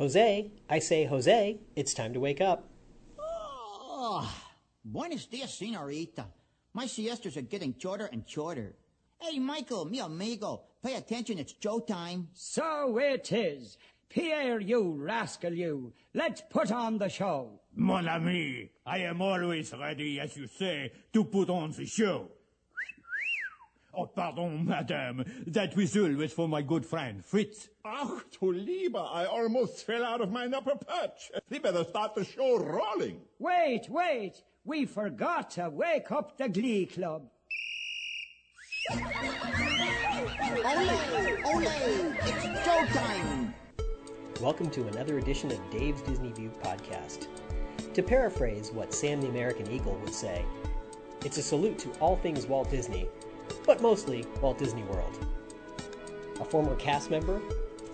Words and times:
Jose, 0.00 0.50
I 0.70 0.78
say, 0.78 1.04
Jose, 1.04 1.60
it's 1.76 1.92
time 1.92 2.14
to 2.14 2.20
wake 2.20 2.40
up. 2.40 2.70
Oh, 3.18 4.34
buenos 4.82 5.26
dias, 5.26 5.52
senorita. 5.52 6.24
My 6.72 6.86
siestas 6.86 7.36
are 7.36 7.42
getting 7.42 7.74
shorter 7.78 8.08
and 8.10 8.24
shorter. 8.26 8.76
Hey, 9.18 9.38
Michael, 9.38 9.84
mi 9.84 10.00
amigo, 10.00 10.62
pay 10.82 10.94
attention, 10.94 11.38
it's 11.38 11.52
Joe 11.52 11.80
time. 11.80 12.28
So 12.32 12.96
it 12.96 13.30
is. 13.30 13.76
Pierre, 14.08 14.58
you 14.58 14.96
rascal, 14.98 15.52
you. 15.52 15.92
Let's 16.14 16.40
put 16.48 16.72
on 16.72 16.96
the 16.96 17.10
show. 17.10 17.60
Mon 17.76 18.08
ami, 18.08 18.70
I 18.86 19.00
am 19.00 19.20
always 19.20 19.70
ready, 19.78 20.18
as 20.18 20.34
you 20.34 20.46
say, 20.46 20.92
to 21.12 21.24
put 21.24 21.50
on 21.50 21.72
the 21.72 21.84
show. 21.84 22.30
Oh, 23.92 24.06
pardon, 24.06 24.66
madame. 24.66 25.24
That 25.48 25.74
whistle 25.74 26.14
was 26.14 26.32
for 26.32 26.48
my 26.48 26.62
good 26.62 26.86
friend, 26.86 27.24
Fritz. 27.24 27.68
Ach, 27.84 28.22
du 28.38 28.52
lieber, 28.52 29.00
I 29.00 29.24
almost 29.24 29.84
fell 29.84 30.04
out 30.04 30.20
of 30.20 30.30
my 30.30 30.46
upper 30.46 30.76
perch. 30.76 31.32
We 31.50 31.58
better 31.58 31.82
start 31.84 32.14
the 32.14 32.24
show 32.24 32.58
rolling. 32.58 33.22
Wait, 33.40 33.88
wait. 33.88 34.42
We 34.64 34.86
forgot 34.86 35.50
to 35.52 35.70
wake 35.70 36.12
up 36.12 36.38
the 36.38 36.48
Glee 36.48 36.86
Club. 36.86 37.28
Ole, 38.92 39.00
ole, 41.46 41.62
it's 42.22 42.64
Joe 42.64 42.86
time. 42.94 43.54
Welcome 44.40 44.70
to 44.70 44.86
another 44.86 45.18
edition 45.18 45.50
of 45.50 45.58
Dave's 45.70 46.02
Disney 46.02 46.30
View 46.30 46.52
podcast. 46.62 47.26
To 47.92 48.02
paraphrase 48.04 48.70
what 48.70 48.94
Sam 48.94 49.20
the 49.20 49.28
American 49.28 49.68
Eagle 49.70 49.98
would 50.04 50.14
say, 50.14 50.44
it's 51.24 51.38
a 51.38 51.42
salute 51.42 51.78
to 51.80 51.90
all 51.98 52.16
things 52.16 52.46
Walt 52.46 52.70
Disney, 52.70 53.08
but 53.66 53.80
mostly 53.80 54.26
Walt 54.40 54.58
Disney 54.58 54.82
World. 54.84 55.26
A 56.40 56.44
former 56.44 56.76
cast 56.76 57.10
member, 57.10 57.40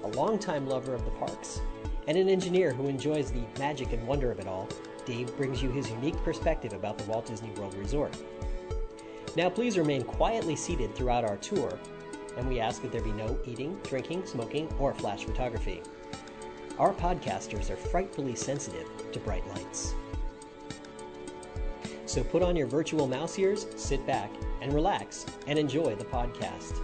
a 0.04 0.08
longtime 0.08 0.68
lover 0.68 0.94
of 0.94 1.04
the 1.04 1.10
parks, 1.12 1.60
and 2.06 2.16
an 2.16 2.28
engineer 2.28 2.72
who 2.72 2.88
enjoys 2.88 3.30
the 3.30 3.44
magic 3.58 3.92
and 3.92 4.06
wonder 4.06 4.30
of 4.30 4.38
it 4.38 4.46
all, 4.46 4.68
Dave 5.04 5.36
brings 5.36 5.62
you 5.62 5.70
his 5.70 5.90
unique 5.90 6.16
perspective 6.24 6.72
about 6.72 6.98
the 6.98 7.04
Walt 7.04 7.26
Disney 7.26 7.50
World 7.50 7.74
Resort. 7.74 8.16
Now, 9.36 9.50
please 9.50 9.76
remain 9.76 10.02
quietly 10.02 10.56
seated 10.56 10.94
throughout 10.94 11.24
our 11.24 11.36
tour, 11.36 11.78
and 12.36 12.48
we 12.48 12.60
ask 12.60 12.82
that 12.82 12.92
there 12.92 13.02
be 13.02 13.12
no 13.12 13.38
eating, 13.44 13.78
drinking, 13.84 14.26
smoking, 14.26 14.72
or 14.78 14.94
flash 14.94 15.24
photography. 15.24 15.82
Our 16.78 16.92
podcasters 16.92 17.70
are 17.70 17.76
frightfully 17.76 18.34
sensitive 18.34 18.88
to 19.12 19.18
bright 19.20 19.46
lights. 19.48 19.94
So 22.06 22.22
put 22.22 22.42
on 22.42 22.56
your 22.56 22.66
virtual 22.66 23.06
mouse 23.06 23.38
ears, 23.38 23.66
sit 23.76 24.06
back, 24.06 24.30
and 24.60 24.72
relax, 24.72 25.26
and 25.46 25.58
enjoy 25.58 25.94
the 25.94 26.04
podcast. 26.04 26.80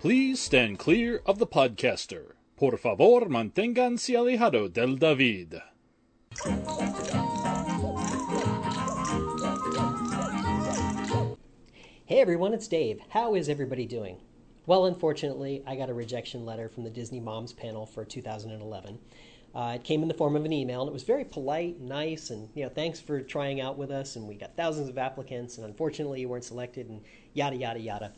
Please 0.00 0.40
stand 0.40 0.78
clear 0.78 1.22
of 1.26 1.38
the 1.38 1.46
podcaster. 1.46 2.32
Por 2.56 2.76
favor, 2.76 3.28
manténganse 3.28 4.16
alejado 4.16 4.72
del 4.72 4.96
David. 4.96 5.62
Hey 12.04 12.20
everyone, 12.20 12.52
it's 12.52 12.68
Dave. 12.68 13.00
How 13.10 13.34
is 13.34 13.48
everybody 13.48 13.86
doing? 13.86 14.18
Well, 14.66 14.86
unfortunately, 14.86 15.62
I 15.66 15.76
got 15.76 15.90
a 15.90 15.94
rejection 15.94 16.44
letter 16.44 16.68
from 16.68 16.84
the 16.84 16.90
Disney 16.90 17.20
Moms 17.20 17.52
panel 17.52 17.86
for 17.86 18.04
2011. 18.04 18.98
Uh, 19.54 19.72
it 19.74 19.84
came 19.84 20.02
in 20.02 20.08
the 20.08 20.14
form 20.14 20.34
of 20.34 20.44
an 20.44 20.52
email, 20.52 20.80
and 20.80 20.88
it 20.88 20.92
was 20.92 21.02
very 21.02 21.24
polite, 21.24 21.78
nice, 21.80 22.30
and 22.30 22.48
you 22.54 22.62
know, 22.62 22.70
thanks 22.70 23.00
for 23.00 23.20
trying 23.20 23.60
out 23.60 23.76
with 23.76 23.90
us. 23.90 24.16
And 24.16 24.26
we 24.26 24.34
got 24.34 24.56
thousands 24.56 24.88
of 24.88 24.96
applicants, 24.96 25.58
and 25.58 25.66
unfortunately, 25.66 26.20
you 26.20 26.28
weren't 26.28 26.44
selected, 26.44 26.88
and 26.88 27.02
yada 27.34 27.56
yada 27.56 27.78
yada. 27.78 28.12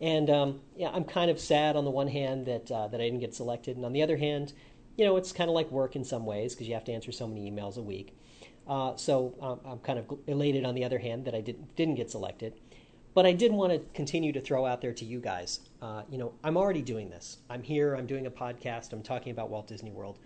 And 0.00 0.28
um, 0.28 0.60
yeah, 0.76 0.90
I'm 0.90 1.04
kind 1.04 1.30
of 1.30 1.40
sad 1.40 1.76
on 1.76 1.84
the 1.84 1.90
one 1.90 2.08
hand 2.08 2.46
that 2.46 2.70
uh, 2.70 2.88
that 2.88 3.00
I 3.00 3.04
didn't 3.04 3.20
get 3.20 3.34
selected, 3.34 3.76
and 3.76 3.86
on 3.86 3.92
the 3.92 4.02
other 4.02 4.18
hand, 4.18 4.52
you 4.96 5.04
know, 5.04 5.16
it's 5.16 5.32
kind 5.32 5.48
of 5.48 5.54
like 5.54 5.70
work 5.70 5.96
in 5.96 6.04
some 6.04 6.26
ways 6.26 6.54
because 6.54 6.68
you 6.68 6.74
have 6.74 6.84
to 6.84 6.92
answer 6.92 7.12
so 7.12 7.26
many 7.26 7.50
emails 7.50 7.78
a 7.78 7.82
week. 7.82 8.16
Uh, 8.66 8.96
so 8.96 9.34
um, 9.40 9.60
I'm 9.64 9.78
kind 9.78 9.98
of 9.98 10.18
elated 10.26 10.64
on 10.64 10.74
the 10.74 10.84
other 10.84 10.98
hand 10.98 11.24
that 11.26 11.34
I 11.34 11.40
didn't 11.40 11.74
didn't 11.76 11.94
get 11.94 12.10
selected. 12.10 12.54
But 13.14 13.26
I 13.26 13.32
did 13.32 13.52
want 13.52 13.72
to 13.72 13.78
continue 13.94 14.32
to 14.32 14.40
throw 14.40 14.66
out 14.66 14.80
there 14.80 14.92
to 14.92 15.04
you 15.04 15.20
guys. 15.20 15.60
Uh, 15.80 16.02
you 16.10 16.18
know, 16.18 16.32
I'm 16.42 16.56
already 16.56 16.82
doing 16.82 17.10
this. 17.10 17.38
I'm 17.48 17.62
here. 17.62 17.94
I'm 17.94 18.06
doing 18.06 18.26
a 18.26 18.30
podcast. 18.30 18.92
I'm 18.92 19.02
talking 19.02 19.30
about 19.30 19.50
Walt 19.50 19.68
Disney 19.68 19.92
World. 19.92 20.18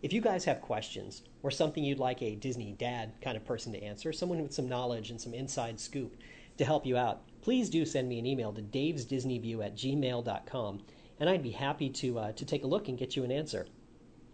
If 0.00 0.12
you 0.12 0.20
guys 0.20 0.44
have 0.44 0.60
questions 0.60 1.22
or 1.42 1.50
something 1.50 1.82
you'd 1.82 1.98
like 1.98 2.22
a 2.22 2.36
Disney 2.36 2.72
dad 2.78 3.14
kind 3.20 3.36
of 3.36 3.44
person 3.44 3.72
to 3.72 3.82
answer, 3.82 4.12
someone 4.12 4.40
with 4.40 4.54
some 4.54 4.68
knowledge 4.68 5.10
and 5.10 5.20
some 5.20 5.34
inside 5.34 5.80
scoop 5.80 6.16
to 6.56 6.64
help 6.64 6.86
you 6.86 6.96
out, 6.96 7.22
please 7.42 7.68
do 7.68 7.84
send 7.84 8.08
me 8.08 8.20
an 8.20 8.26
email 8.26 8.52
to 8.52 8.62
davesdisneyview 8.62 9.64
at 9.64 9.74
gmail.com, 9.74 10.82
and 11.18 11.28
I'd 11.28 11.42
be 11.42 11.50
happy 11.50 11.90
to, 11.90 12.18
uh, 12.18 12.32
to 12.32 12.44
take 12.44 12.62
a 12.62 12.68
look 12.68 12.88
and 12.88 12.96
get 12.96 13.16
you 13.16 13.24
an 13.24 13.32
answer. 13.32 13.66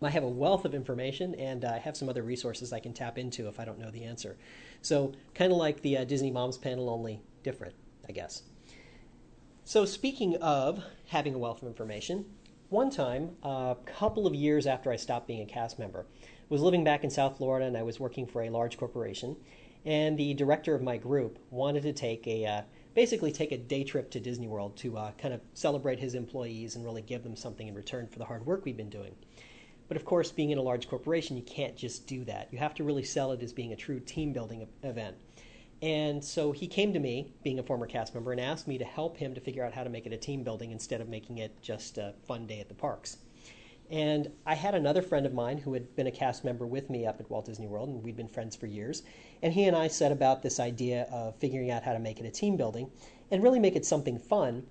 I 0.02 0.10
have 0.10 0.24
a 0.24 0.28
wealth 0.28 0.66
of 0.66 0.74
information, 0.74 1.34
and 1.36 1.64
I 1.64 1.78
have 1.78 1.96
some 1.96 2.10
other 2.10 2.22
resources 2.22 2.72
I 2.72 2.80
can 2.80 2.92
tap 2.92 3.16
into 3.16 3.48
if 3.48 3.58
I 3.58 3.64
don't 3.64 3.78
know 3.78 3.90
the 3.90 4.04
answer. 4.04 4.36
So, 4.82 5.12
kind 5.34 5.50
of 5.50 5.56
like 5.56 5.80
the 5.80 5.98
uh, 5.98 6.04
Disney 6.04 6.30
Moms 6.30 6.58
panel, 6.58 6.90
only 6.90 7.22
different, 7.42 7.74
I 8.06 8.12
guess. 8.12 8.42
So, 9.64 9.86
speaking 9.86 10.36
of 10.36 10.84
having 11.06 11.34
a 11.34 11.38
wealth 11.38 11.62
of 11.62 11.68
information, 11.68 12.26
one 12.70 12.90
time, 12.90 13.36
a 13.42 13.76
couple 13.84 14.26
of 14.26 14.34
years 14.34 14.66
after 14.66 14.90
I 14.90 14.96
stopped 14.96 15.26
being 15.26 15.42
a 15.42 15.46
cast 15.46 15.78
member, 15.78 16.06
was 16.48 16.62
living 16.62 16.84
back 16.84 17.04
in 17.04 17.10
South 17.10 17.36
Florida 17.36 17.66
and 17.66 17.76
I 17.76 17.82
was 17.82 18.00
working 18.00 18.26
for 18.26 18.42
a 18.42 18.50
large 18.50 18.76
corporation. 18.78 19.36
And 19.84 20.18
the 20.18 20.34
director 20.34 20.74
of 20.74 20.82
my 20.82 20.96
group 20.96 21.38
wanted 21.50 21.82
to 21.82 21.92
take 21.92 22.26
a 22.26 22.46
uh, 22.46 22.62
basically 22.94 23.32
take 23.32 23.52
a 23.52 23.58
day 23.58 23.84
trip 23.84 24.10
to 24.12 24.20
Disney 24.20 24.46
World 24.46 24.76
to 24.78 24.96
uh, 24.96 25.12
kind 25.18 25.34
of 25.34 25.40
celebrate 25.52 25.98
his 25.98 26.14
employees 26.14 26.76
and 26.76 26.84
really 26.84 27.02
give 27.02 27.22
them 27.22 27.36
something 27.36 27.66
in 27.66 27.74
return 27.74 28.06
for 28.06 28.18
the 28.18 28.24
hard 28.24 28.46
work 28.46 28.64
we've 28.64 28.76
been 28.76 28.88
doing. 28.88 29.14
But 29.88 29.96
of 29.96 30.04
course, 30.04 30.32
being 30.32 30.50
in 30.50 30.58
a 30.58 30.62
large 30.62 30.88
corporation, 30.88 31.36
you 31.36 31.42
can't 31.42 31.76
just 31.76 32.06
do 32.06 32.24
that. 32.24 32.48
You 32.50 32.58
have 32.58 32.74
to 32.74 32.84
really 32.84 33.04
sell 33.04 33.32
it 33.32 33.42
as 33.42 33.52
being 33.52 33.72
a 33.72 33.76
true 33.76 34.00
team 34.00 34.32
building 34.32 34.66
event. 34.82 35.16
And 35.84 36.24
so 36.24 36.50
he 36.50 36.66
came 36.66 36.94
to 36.94 36.98
me, 36.98 37.34
being 37.42 37.58
a 37.58 37.62
former 37.62 37.86
cast 37.86 38.14
member, 38.14 38.32
and 38.32 38.40
asked 38.40 38.66
me 38.66 38.78
to 38.78 38.86
help 38.86 39.18
him 39.18 39.34
to 39.34 39.40
figure 39.42 39.62
out 39.62 39.74
how 39.74 39.84
to 39.84 39.90
make 39.90 40.06
it 40.06 40.14
a 40.14 40.16
team 40.16 40.42
building 40.42 40.70
instead 40.70 41.02
of 41.02 41.10
making 41.10 41.36
it 41.36 41.60
just 41.60 41.98
a 41.98 42.14
fun 42.26 42.46
day 42.46 42.58
at 42.58 42.70
the 42.70 42.74
parks. 42.74 43.18
And 43.90 44.32
I 44.46 44.54
had 44.54 44.74
another 44.74 45.02
friend 45.02 45.26
of 45.26 45.34
mine 45.34 45.58
who 45.58 45.74
had 45.74 45.94
been 45.94 46.06
a 46.06 46.10
cast 46.10 46.42
member 46.42 46.66
with 46.66 46.88
me 46.88 47.04
up 47.04 47.20
at 47.20 47.28
Walt 47.28 47.44
Disney 47.44 47.66
World, 47.66 47.90
and 47.90 48.02
we'd 48.02 48.16
been 48.16 48.28
friends 48.28 48.56
for 48.56 48.64
years. 48.64 49.02
And 49.42 49.52
he 49.52 49.64
and 49.64 49.76
I 49.76 49.88
set 49.88 50.10
about 50.10 50.40
this 50.40 50.58
idea 50.58 51.02
of 51.12 51.36
figuring 51.36 51.70
out 51.70 51.82
how 51.82 51.92
to 51.92 51.98
make 51.98 52.18
it 52.18 52.24
a 52.24 52.30
team 52.30 52.56
building 52.56 52.90
and 53.30 53.42
really 53.42 53.60
make 53.60 53.76
it 53.76 53.84
something 53.84 54.18
fun 54.18 54.64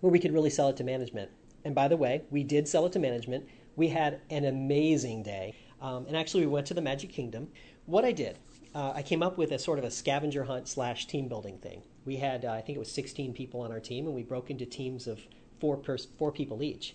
where 0.00 0.10
we 0.10 0.18
could 0.18 0.32
really 0.32 0.48
sell 0.48 0.70
it 0.70 0.76
to 0.78 0.84
management. 0.84 1.30
And 1.66 1.74
by 1.74 1.86
the 1.86 1.98
way, 1.98 2.22
we 2.30 2.44
did 2.44 2.66
sell 2.66 2.86
it 2.86 2.92
to 2.92 2.98
management. 2.98 3.44
We 3.76 3.88
had 3.88 4.22
an 4.30 4.46
amazing 4.46 5.22
day. 5.22 5.54
Um, 5.82 6.06
and 6.06 6.16
actually, 6.16 6.46
we 6.46 6.52
went 6.52 6.66
to 6.68 6.74
the 6.74 6.80
Magic 6.80 7.10
Kingdom. 7.10 7.48
What 7.84 8.06
I 8.06 8.12
did, 8.12 8.38
uh, 8.74 8.92
I 8.94 9.02
came 9.02 9.22
up 9.22 9.36
with 9.36 9.52
a 9.52 9.58
sort 9.58 9.78
of 9.78 9.84
a 9.84 9.90
scavenger 9.90 10.44
hunt 10.44 10.68
slash 10.68 11.06
team 11.06 11.28
building 11.28 11.58
thing. 11.58 11.82
We 12.04 12.16
had, 12.16 12.44
uh, 12.44 12.52
I 12.52 12.60
think 12.60 12.76
it 12.76 12.78
was 12.78 12.92
16 12.92 13.32
people 13.34 13.60
on 13.60 13.72
our 13.72 13.80
team, 13.80 14.06
and 14.06 14.14
we 14.14 14.22
broke 14.22 14.50
into 14.50 14.64
teams 14.64 15.06
of 15.06 15.20
four, 15.60 15.76
pers- 15.76 16.08
four 16.18 16.32
people 16.32 16.62
each. 16.62 16.94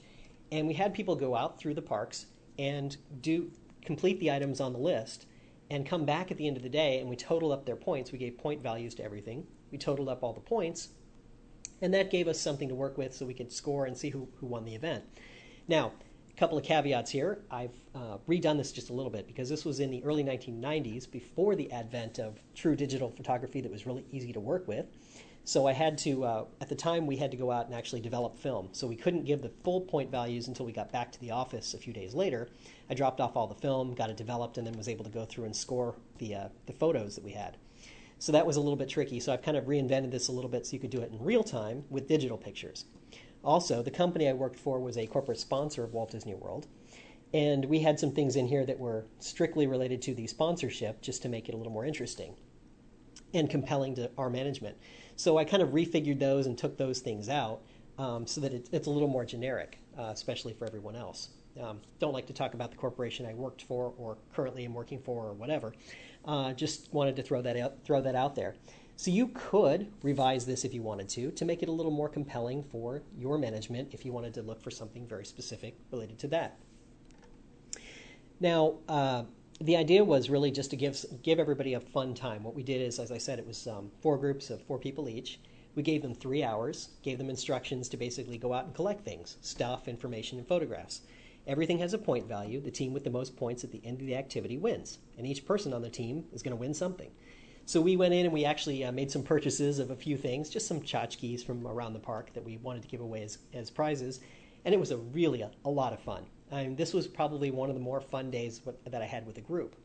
And 0.52 0.68
we 0.68 0.74
had 0.74 0.94
people 0.94 1.16
go 1.16 1.36
out 1.36 1.60
through 1.60 1.74
the 1.74 1.82
parks 1.82 2.28
and 2.58 2.96
do 3.22 3.52
complete 3.84 4.20
the 4.20 4.32
items 4.32 4.60
on 4.60 4.74
the 4.74 4.80
list 4.80 5.26
and 5.70 5.86
come 5.86 6.06
back 6.06 6.32
at 6.32 6.38
the 6.38 6.48
end 6.48 6.58
of 6.58 6.64
the 6.64 6.70
day 6.70 7.00
and 7.00 7.10
we 7.10 7.16
totaled 7.16 7.52
up 7.52 7.66
their 7.66 7.76
points. 7.76 8.12
We 8.12 8.18
gave 8.18 8.38
point 8.38 8.62
values 8.62 8.96
to 8.96 9.04
everything. 9.04 9.46
We 9.72 9.78
totaled 9.78 10.10
up 10.10 10.24
all 10.24 10.34
the 10.34 10.40
points, 10.40 10.90
and 11.82 11.94
that 11.94 12.12
gave 12.12 12.28
us 12.28 12.40
something 12.40 12.70
to 12.70 12.76
work 12.76 12.98
with 12.98 13.14
so 13.14 13.26
we 13.26 13.34
could 13.34 13.52
score 13.52 13.86
and 13.86 13.98
see 13.98 14.10
who, 14.10 14.30
who 14.40 14.46
won 14.46 14.64
the 14.64 14.76
event. 14.76 15.04
Now, 15.68 15.94
couple 16.36 16.58
of 16.58 16.64
caveats 16.64 17.12
here. 17.12 17.40
I've 17.50 17.76
uh, 17.94 18.18
redone 18.28 18.58
this 18.58 18.72
just 18.72 18.90
a 18.90 18.94
little 18.94 19.12
bit 19.12 19.28
because 19.28 19.48
this 19.48 19.64
was 19.64 19.80
in 19.80 19.90
the 19.90 20.04
early 20.04 20.24
1990s 20.24 21.10
before 21.10 21.56
the 21.56 21.72
advent 21.72 22.20
of 22.20 22.40
true 22.54 22.76
digital 22.76 23.10
photography 23.10 23.62
that 23.62 23.72
was 23.72 23.86
really 23.86 24.06
easy 24.12 24.34
to 24.34 24.40
work 24.40 24.68
with. 24.68 24.86
So 25.48 25.68
I 25.68 25.74
had 25.74 26.00
to, 26.00 26.24
uh, 26.24 26.46
at 26.60 26.70
the 26.70 26.76
time, 26.76 27.06
we 27.06 27.18
had 27.18 27.30
to 27.30 27.38
go 27.38 27.52
out 27.52 27.68
and 27.68 27.76
actually 27.76 28.02
develop 28.02 28.36
film. 28.36 28.70
So 28.72 28.88
we 28.88 28.96
couldn't 28.96 29.26
give 29.26 29.44
the 29.44 29.52
full 29.64 29.82
point 29.82 30.10
values 30.10 30.48
until 30.48 30.66
we 30.66 30.72
got 30.72 30.92
back 30.92 31.12
to 31.12 31.22
the 31.22 31.32
office 31.32 31.76
a 31.76 31.78
few 31.78 31.94
days 31.94 32.16
later. 32.16 32.50
I 32.90 32.96
dropped 32.96 33.22
off 33.22 33.36
all 33.38 33.46
the 33.46 33.54
film, 33.54 33.94
got 33.94 34.10
it 34.10 34.18
developed, 34.18 34.58
and 34.58 34.66
then 34.66 34.76
was 34.76 34.90
able 34.90 35.06
to 35.06 35.12
go 35.12 35.24
through 35.24 35.46
and 35.46 35.56
score 35.56 35.96
the, 36.18 36.34
uh, 36.34 36.48
the 36.66 36.74
photos 36.74 37.14
that 37.14 37.24
we 37.24 37.32
had. 37.32 37.58
So 38.18 38.32
that 38.32 38.48
was 38.48 38.56
a 38.56 38.60
little 38.60 38.76
bit 38.76 38.90
tricky. 38.90 39.20
So 39.20 39.32
I've 39.34 39.44
kind 39.44 39.56
of 39.56 39.66
reinvented 39.66 40.10
this 40.10 40.30
a 40.30 40.32
little 40.32 40.50
bit 40.50 40.66
so 40.66 40.74
you 40.74 40.80
could 40.80 40.90
do 40.90 41.02
it 41.02 41.12
in 41.12 41.24
real 41.24 41.44
time 41.44 41.84
with 41.92 42.08
digital 42.08 42.38
pictures. 42.38 42.86
Also, 43.46 43.84
the 43.84 43.92
company 43.92 44.28
I 44.28 44.34
worked 44.34 44.60
for 44.60 44.80
was 44.80 44.98
a 44.98 45.06
corporate 45.06 45.40
sponsor 45.40 45.84
of 45.84 45.94
Walt 45.94 46.12
Disney 46.12 46.34
World. 46.34 46.68
And 47.32 47.66
we 47.66 47.80
had 47.80 48.00
some 48.00 48.12
things 48.12 48.36
in 48.36 48.48
here 48.48 48.66
that 48.66 48.80
were 48.80 49.06
strictly 49.20 49.68
related 49.68 50.02
to 50.04 50.16
the 50.16 50.26
sponsorship 50.26 51.02
just 51.02 51.22
to 51.22 51.30
make 51.30 51.48
it 51.48 51.54
a 51.54 51.58
little 51.58 51.72
more 51.72 51.86
interesting 51.86 52.36
and 53.34 53.50
compelling 53.50 53.94
to 53.96 54.10
our 54.18 54.30
management. 54.30 54.78
So 55.16 55.38
I 55.38 55.44
kind 55.44 55.62
of 55.62 55.70
refigured 55.70 56.20
those 56.20 56.48
and 56.48 56.58
took 56.58 56.78
those 56.78 57.00
things 57.00 57.30
out 57.30 57.62
um, 57.98 58.26
so 58.26 58.42
that 58.42 58.54
it, 58.54 58.70
it's 58.72 58.88
a 58.88 58.90
little 58.90 59.08
more 59.08 59.26
generic, 59.26 59.80
uh, 59.98 60.10
especially 60.14 60.54
for 60.54 60.66
everyone 60.66 60.96
else. 60.96 61.30
Um, 61.62 61.82
don't 62.00 62.14
like 62.14 62.28
to 62.28 62.34
talk 62.34 62.54
about 62.54 62.72
the 62.72 62.78
corporation 62.78 63.26
I 63.26 63.34
worked 63.34 63.62
for 63.64 63.94
or 63.98 64.18
currently 64.34 64.66
am 64.66 64.74
working 64.74 65.00
for 65.00 65.28
or 65.28 65.34
whatever. 65.34 65.74
Uh, 66.26 66.54
just 66.54 66.94
wanted 66.94 67.16
to 67.18 67.24
throw 67.24 67.42
that 67.44 67.58
out, 67.58 67.76
throw 67.86 68.02
that 68.02 68.16
out 68.16 68.36
there. 68.36 68.56
So 68.98 69.12
you 69.12 69.28
could 69.28 69.92
revise 70.04 70.46
this 70.46 70.64
if 70.64 70.74
you 70.74 70.82
wanted 70.82 71.10
to, 71.10 71.32
to 71.32 71.46
make 71.46 71.62
it 71.62 71.70
a 71.70 71.72
little 71.72 71.92
more 71.92 72.08
compelling 72.08 72.64
for 72.64 73.04
your 73.18 73.38
management 73.38 73.94
if 73.94 74.06
you 74.06 74.14
wanted 74.14 74.34
to 74.36 74.42
look 74.42 74.62
for 74.62 74.72
something 74.72 75.06
very 75.06 75.26
specific 75.26 75.78
related 75.92 76.18
to 76.20 76.28
that. 76.30 76.58
Now, 78.40 78.76
uh, 78.88 79.24
the 79.62 79.78
idea 79.78 80.04
was 80.04 80.30
really 80.30 80.52
just 80.52 80.70
to 80.72 80.76
give 80.76 81.04
give 81.24 81.40
everybody 81.40 81.74
a 81.74 81.80
fun 81.80 82.14
time. 82.14 82.44
What 82.44 82.56
we 82.56 82.64
did 82.64 82.82
is, 82.82 83.00
as 83.00 83.12
I 83.12 83.18
said, 83.18 83.40
it 83.40 83.48
was 83.48 83.68
um, 83.68 83.92
four 84.02 84.18
groups 84.18 84.50
of 84.50 84.62
four 84.62 84.78
people 84.78 85.08
each. 85.08 85.40
We 85.76 85.84
gave 85.84 86.02
them 86.02 86.14
three 86.14 86.44
hours, 86.44 86.90
gave 87.04 87.18
them 87.18 87.30
instructions 87.30 87.90
to 87.90 87.98
basically 87.98 88.38
go 88.38 88.54
out 88.54 88.66
and 88.66 88.74
collect 88.74 89.04
things, 89.04 89.38
stuff, 89.42 89.88
information, 89.88 90.38
and 90.38 90.48
photographs. 90.48 91.02
Everything 91.48 91.80
has 91.80 91.94
a 91.94 91.98
point 91.98 92.28
value. 92.28 92.60
The 92.60 92.72
team 92.72 92.94
with 92.94 93.04
the 93.04 93.10
most 93.10 93.36
points 93.36 93.64
at 93.64 93.72
the 93.72 93.82
end 93.86 94.02
of 94.02 94.08
the 94.08 94.16
activity 94.16 94.58
wins, 94.58 95.00
and 95.18 95.28
each 95.28 95.46
person 95.46 95.74
on 95.74 95.82
the 95.82 95.90
team 95.90 96.26
is 96.34 96.42
going 96.42 96.56
to 96.56 96.60
win 96.60 96.74
something. 96.74 97.12
So 97.68 97.82
we 97.82 97.98
went 97.98 98.14
in 98.14 98.26
and 98.26 98.34
we 98.34 98.46
actually 98.46 98.84
uh, 98.84 98.92
made 98.92 99.10
some 99.10 99.24
purchases 99.24 99.80
of 99.80 99.90
a 99.90 99.96
few 99.96 100.18
things, 100.18 100.50
just 100.50 100.68
some 100.68 100.82
tchotchkes 100.82 101.44
from 101.44 101.66
around 101.66 101.94
the 101.94 102.00
park 102.00 102.32
that 102.34 102.44
we 102.44 102.58
wanted 102.58 102.84
to 102.84 102.88
give 102.88 103.02
away 103.02 103.24
as, 103.24 103.40
as 103.54 103.72
prizes, 103.72 104.20
and 104.66 104.74
it 104.74 104.80
was 104.80 104.92
a 104.92 104.98
really 104.98 105.42
a, 105.42 105.50
a 105.66 105.70
lot 105.70 105.92
of 105.92 106.00
fun. 106.00 106.26
I 106.52 106.64
mean, 106.64 106.76
this 106.76 106.94
was 106.94 107.08
probably 107.08 107.50
one 107.50 107.70
of 107.70 107.76
the 107.76 107.82
more 107.82 108.02
fun 108.02 108.30
days 108.30 108.62
that 108.86 109.02
I 109.02 109.06
had 109.06 109.26
with 109.26 109.34
the 109.36 109.42
group. 109.42 109.76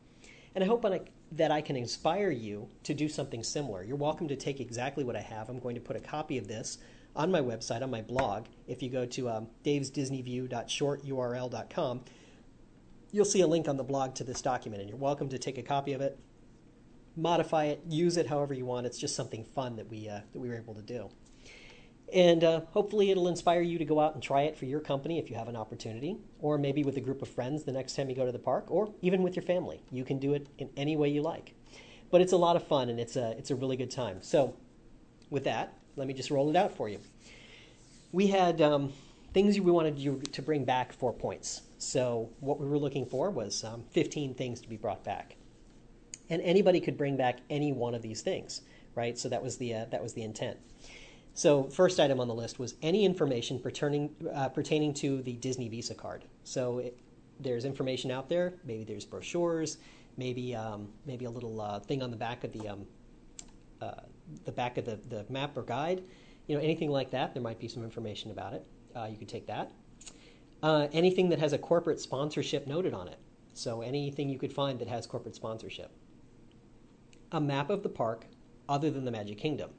And 0.53 0.63
I 0.63 0.67
hope 0.67 0.85
that 1.31 1.51
I 1.51 1.61
can 1.61 1.75
inspire 1.75 2.29
you 2.29 2.69
to 2.83 2.93
do 2.93 3.09
something 3.09 3.41
similar. 3.41 3.83
You're 3.83 3.95
welcome 3.95 4.27
to 4.27 4.35
take 4.35 4.59
exactly 4.59 5.03
what 5.03 5.15
I 5.15 5.21
have. 5.21 5.49
I'm 5.49 5.57
going 5.59 5.73
to 5.75 5.81
put 5.81 5.95
a 5.95 6.01
copy 6.01 6.37
of 6.37 6.47
this 6.47 6.77
on 7.15 7.31
my 7.31 7.41
website, 7.41 7.81
on 7.81 7.89
my 7.89 8.01
blog. 8.01 8.45
If 8.67 8.83
you 8.83 8.89
go 8.89 9.07
to 9.07 9.29
um, 9.29 9.47
davesdisneyview.shorturl.com, 9.63 12.01
you'll 13.11 13.25
see 13.25 13.41
a 13.41 13.47
link 13.47 13.67
on 13.67 13.77
the 13.77 13.83
blog 13.83 14.13
to 14.15 14.23
this 14.23 14.41
document, 14.41 14.81
and 14.81 14.89
you're 14.89 14.99
welcome 14.99 15.29
to 15.29 15.39
take 15.39 15.57
a 15.57 15.63
copy 15.63 15.93
of 15.93 16.01
it, 16.01 16.19
modify 17.15 17.65
it, 17.65 17.81
use 17.87 18.17
it 18.17 18.27
however 18.27 18.53
you 18.53 18.65
want. 18.65 18.85
It's 18.85 18.97
just 18.97 19.15
something 19.15 19.43
fun 19.43 19.75
that 19.75 19.89
we, 19.89 20.09
uh, 20.09 20.21
that 20.33 20.39
we 20.39 20.49
were 20.49 20.57
able 20.57 20.75
to 20.75 20.81
do. 20.81 21.09
And 22.13 22.43
uh, 22.43 22.61
hopefully, 22.71 23.09
it'll 23.09 23.29
inspire 23.29 23.61
you 23.61 23.77
to 23.77 23.85
go 23.85 23.99
out 23.99 24.15
and 24.15 24.21
try 24.21 24.41
it 24.41 24.57
for 24.57 24.65
your 24.65 24.81
company 24.81 25.17
if 25.17 25.29
you 25.29 25.37
have 25.37 25.47
an 25.47 25.55
opportunity, 25.55 26.17
or 26.39 26.57
maybe 26.57 26.83
with 26.83 26.97
a 26.97 27.01
group 27.01 27.21
of 27.21 27.29
friends 27.29 27.63
the 27.63 27.71
next 27.71 27.95
time 27.95 28.09
you 28.09 28.15
go 28.15 28.25
to 28.25 28.33
the 28.33 28.39
park, 28.39 28.65
or 28.69 28.93
even 29.01 29.23
with 29.23 29.35
your 29.35 29.43
family. 29.43 29.81
You 29.91 30.03
can 30.03 30.19
do 30.19 30.33
it 30.33 30.47
in 30.57 30.69
any 30.75 30.97
way 30.97 31.07
you 31.07 31.21
like. 31.21 31.55
But 32.09 32.19
it's 32.19 32.33
a 32.33 32.37
lot 32.37 32.57
of 32.57 32.67
fun 32.67 32.89
and 32.89 32.99
it's 32.99 33.15
a, 33.15 33.31
it's 33.37 33.51
a 33.51 33.55
really 33.55 33.77
good 33.77 33.89
time. 33.89 34.17
So, 34.21 34.57
with 35.29 35.45
that, 35.45 35.77
let 35.95 36.07
me 36.07 36.13
just 36.13 36.29
roll 36.29 36.49
it 36.49 36.57
out 36.57 36.75
for 36.75 36.89
you. 36.89 36.99
We 38.11 38.27
had 38.27 38.59
um, 38.59 38.91
things 39.33 39.57
we 39.57 39.71
wanted 39.71 39.97
you 39.97 40.21
to 40.33 40.41
bring 40.41 40.65
back 40.65 40.91
for 40.91 41.13
points. 41.13 41.61
So, 41.77 42.29
what 42.41 42.59
we 42.59 42.67
were 42.67 42.77
looking 42.77 43.05
for 43.05 43.29
was 43.29 43.63
um, 43.63 43.85
15 43.91 44.33
things 44.33 44.59
to 44.59 44.67
be 44.67 44.75
brought 44.75 45.05
back. 45.05 45.37
And 46.31 46.41
anybody 46.41 46.79
could 46.79 46.97
bring 46.97 47.15
back 47.15 47.41
any 47.51 47.71
one 47.71 47.93
of 47.93 48.01
these 48.01 48.21
things, 48.21 48.61
right? 48.95 49.15
So, 49.19 49.29
that 49.29 49.43
was 49.43 49.57
the, 49.57 49.75
uh, 49.75 49.85
that 49.91 50.01
was 50.01 50.13
the 50.13 50.23
intent. 50.23 50.57
So, 51.35 51.65
first 51.65 51.99
item 51.99 52.19
on 52.19 52.27
the 52.27 52.33
list 52.33 52.57
was 52.57 52.73
any 52.81 53.05
information 53.05 53.59
pertaining, 53.59 54.15
uh, 54.33 54.49
pertaining 54.49 54.95
to 54.95 55.21
the 55.21 55.33
Disney 55.33 55.69
Visa 55.69 55.93
card. 55.93 56.25
So, 56.43 56.79
it, 56.79 56.97
there's 57.41 57.65
information 57.65 58.11
out 58.11 58.29
there. 58.29 58.53
Maybe 58.63 58.83
there's 58.83 59.05
brochures. 59.05 59.77
Maybe 60.17 60.55
um, 60.55 60.89
maybe 61.05 61.25
a 61.25 61.29
little 61.29 61.59
uh, 61.61 61.79
thing 61.79 62.03
on 62.03 62.11
the 62.11 62.17
back 62.17 62.43
of 62.43 62.51
the 62.51 62.67
um, 62.67 62.85
uh, 63.81 64.01
the 64.45 64.51
back 64.51 64.77
of 64.77 64.85
the, 64.85 64.99
the 65.09 65.25
map 65.29 65.57
or 65.57 65.63
guide. 65.63 66.03
You 66.47 66.55
know, 66.55 66.61
anything 66.61 66.91
like 66.91 67.11
that. 67.11 67.33
There 67.33 67.41
might 67.41 67.59
be 67.59 67.67
some 67.67 67.83
information 67.83 68.31
about 68.31 68.53
it. 68.53 68.65
Uh, 68.95 69.07
you 69.09 69.17
could 69.17 69.29
take 69.29 69.47
that. 69.47 69.71
Uh, 70.61 70.87
anything 70.91 71.29
that 71.29 71.39
has 71.39 71.53
a 71.53 71.57
corporate 71.57 71.99
sponsorship 71.99 72.67
noted 72.67 72.93
on 72.93 73.07
it. 73.07 73.17
So 73.53 73.81
anything 73.81 74.29
you 74.29 74.37
could 74.37 74.53
find 74.53 74.79
that 74.79 74.87
has 74.87 75.07
corporate 75.07 75.35
sponsorship. 75.35 75.91
A 77.31 77.39
map 77.39 77.69
of 77.69 77.81
the 77.81 77.89
park 77.89 78.25
other 78.67 78.91
than 78.91 79.05
the 79.05 79.11
Magic 79.11 79.37
Kingdom. 79.37 79.71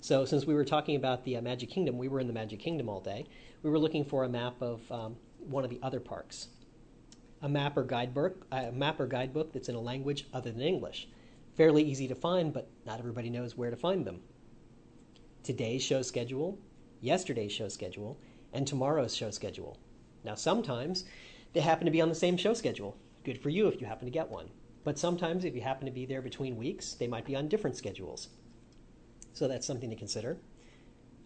So, 0.00 0.24
since 0.24 0.46
we 0.46 0.54
were 0.54 0.64
talking 0.64 0.96
about 0.96 1.24
the 1.24 1.36
uh, 1.36 1.42
Magic 1.42 1.70
Kingdom, 1.70 1.96
we 1.96 2.08
were 2.08 2.18
in 2.18 2.26
the 2.26 2.32
Magic 2.32 2.58
Kingdom 2.58 2.88
all 2.88 3.00
day. 3.00 3.26
We 3.62 3.70
were 3.70 3.78
looking 3.78 4.04
for 4.04 4.24
a 4.24 4.28
map 4.28 4.60
of 4.60 4.80
um, 4.90 5.16
one 5.38 5.64
of 5.64 5.70
the 5.70 5.78
other 5.82 6.00
parks, 6.00 6.48
a 7.42 7.48
map 7.48 7.76
or 7.76 7.84
guidebook, 7.84 8.46
a 8.50 8.72
map 8.72 8.98
or 8.98 9.06
guidebook 9.06 9.52
that's 9.52 9.68
in 9.68 9.76
a 9.76 9.80
language 9.80 10.26
other 10.32 10.50
than 10.50 10.60
English. 10.60 11.08
Fairly 11.56 11.82
easy 11.84 12.08
to 12.08 12.14
find, 12.14 12.52
but 12.52 12.68
not 12.84 12.98
everybody 12.98 13.30
knows 13.30 13.56
where 13.56 13.70
to 13.70 13.76
find 13.76 14.04
them. 14.04 14.20
Today's 15.42 15.82
show 15.82 16.02
schedule, 16.02 16.58
yesterday's 17.00 17.52
show 17.52 17.68
schedule, 17.68 18.18
and 18.52 18.66
tomorrow's 18.66 19.16
show 19.16 19.30
schedule. 19.30 19.78
Now, 20.24 20.34
sometimes 20.34 21.04
they 21.52 21.60
happen 21.60 21.86
to 21.86 21.92
be 21.92 22.00
on 22.00 22.08
the 22.08 22.14
same 22.14 22.36
show 22.36 22.54
schedule. 22.54 22.96
Good 23.24 23.40
for 23.40 23.50
you 23.50 23.68
if 23.68 23.80
you 23.80 23.86
happen 23.86 24.06
to 24.06 24.12
get 24.12 24.28
one. 24.28 24.50
But 24.84 24.98
sometimes, 24.98 25.44
if 25.44 25.54
you 25.54 25.60
happen 25.60 25.86
to 25.86 25.92
be 25.92 26.06
there 26.06 26.22
between 26.22 26.56
weeks, 26.56 26.94
they 26.94 27.06
might 27.06 27.24
be 27.24 27.36
on 27.36 27.48
different 27.48 27.76
schedules. 27.76 28.28
So 29.32 29.48
that's 29.48 29.66
something 29.66 29.90
to 29.90 29.96
consider. 29.96 30.38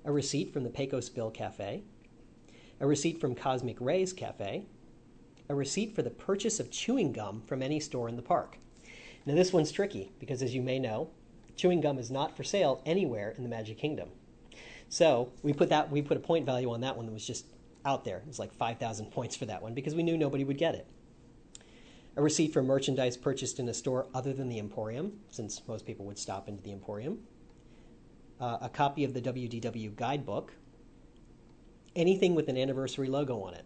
A 0.05 0.13
receipt 0.13 0.53
from 0.53 0.65
the 0.65 0.71
Pecos 0.71 1.09
Bill 1.09 1.31
Cafe, 1.31 1.83
a 2.81 2.87
receipt 2.87 3.21
from 3.21 3.35
Cosmic 3.35 3.77
Rays 3.81 4.13
Cafe, 4.13 4.65
a 5.49 5.55
receipt 5.55 5.95
for 5.95 6.03
the 6.03 6.11
purchase 6.11 6.59
of 6.59 6.71
chewing 6.71 7.13
gum 7.13 7.43
from 7.47 7.63
any 7.63 7.79
store 7.79 8.09
in 8.09 8.17
the 8.17 8.23
park. 8.23 8.59
Now, 9.25 9.35
this 9.35 9.53
one's 9.53 9.71
tricky 9.71 10.11
because, 10.19 10.43
as 10.43 10.55
you 10.55 10.63
may 10.63 10.79
know, 10.79 11.11
chewing 11.57 11.81
gum 11.81 11.99
is 11.99 12.11
not 12.11 12.37
for 12.37 12.43
sale 12.43 12.83
anywhere 12.85 13.31
in 13.37 13.45
the 13.45 13.49
Magic 13.49 13.79
Kingdom. 13.79 14.09
So 14.89 15.33
we 15.43 15.53
put 15.53 15.71
that 15.71 15.91
we 15.91 16.03
put 16.03 16.17
a 16.17 16.21
point 16.21 16.45
value 16.45 16.71
on 16.71 16.81
that 16.83 16.97
one 16.97 17.07
that 17.07 17.13
was 17.13 17.27
just 17.27 17.47
out 17.85 18.05
there. 18.05 18.19
It 18.19 18.27
was 18.27 18.39
like 18.39 18.53
5,000 18.53 19.07
points 19.07 19.37
for 19.37 19.47
that 19.47 19.63
one 19.63 19.75
because 19.75 19.95
we 19.95 20.03
knew 20.03 20.17
nobody 20.17 20.45
would 20.45 20.59
get 20.59 20.75
it. 20.75 20.87
A 22.17 22.23
receipt 22.23 22.53
for 22.53 22.63
merchandise 22.63 23.17
purchased 23.17 23.59
in 23.59 23.69
a 23.69 23.75
store 23.75 24.07
other 24.15 24.33
than 24.33 24.49
the 24.49 24.59
Emporium, 24.59 25.21
since 25.31 25.63
most 25.67 25.87
people 25.87 26.05
would 26.07 26.19
stop 26.19 26.49
into 26.49 26.63
the 26.63 26.73
Emporium 26.73 27.19
uh, 28.43 28.59
a 28.61 28.69
copy 28.69 29.05
of 29.05 29.15
the 29.15 29.23
WDW 29.23 29.95
guidebook, 29.95 30.53
anything 31.95 32.35
with 32.35 32.49
an 32.49 32.59
anniversary 32.59 33.09
logo 33.09 33.41
on 33.41 33.55
it, 33.55 33.65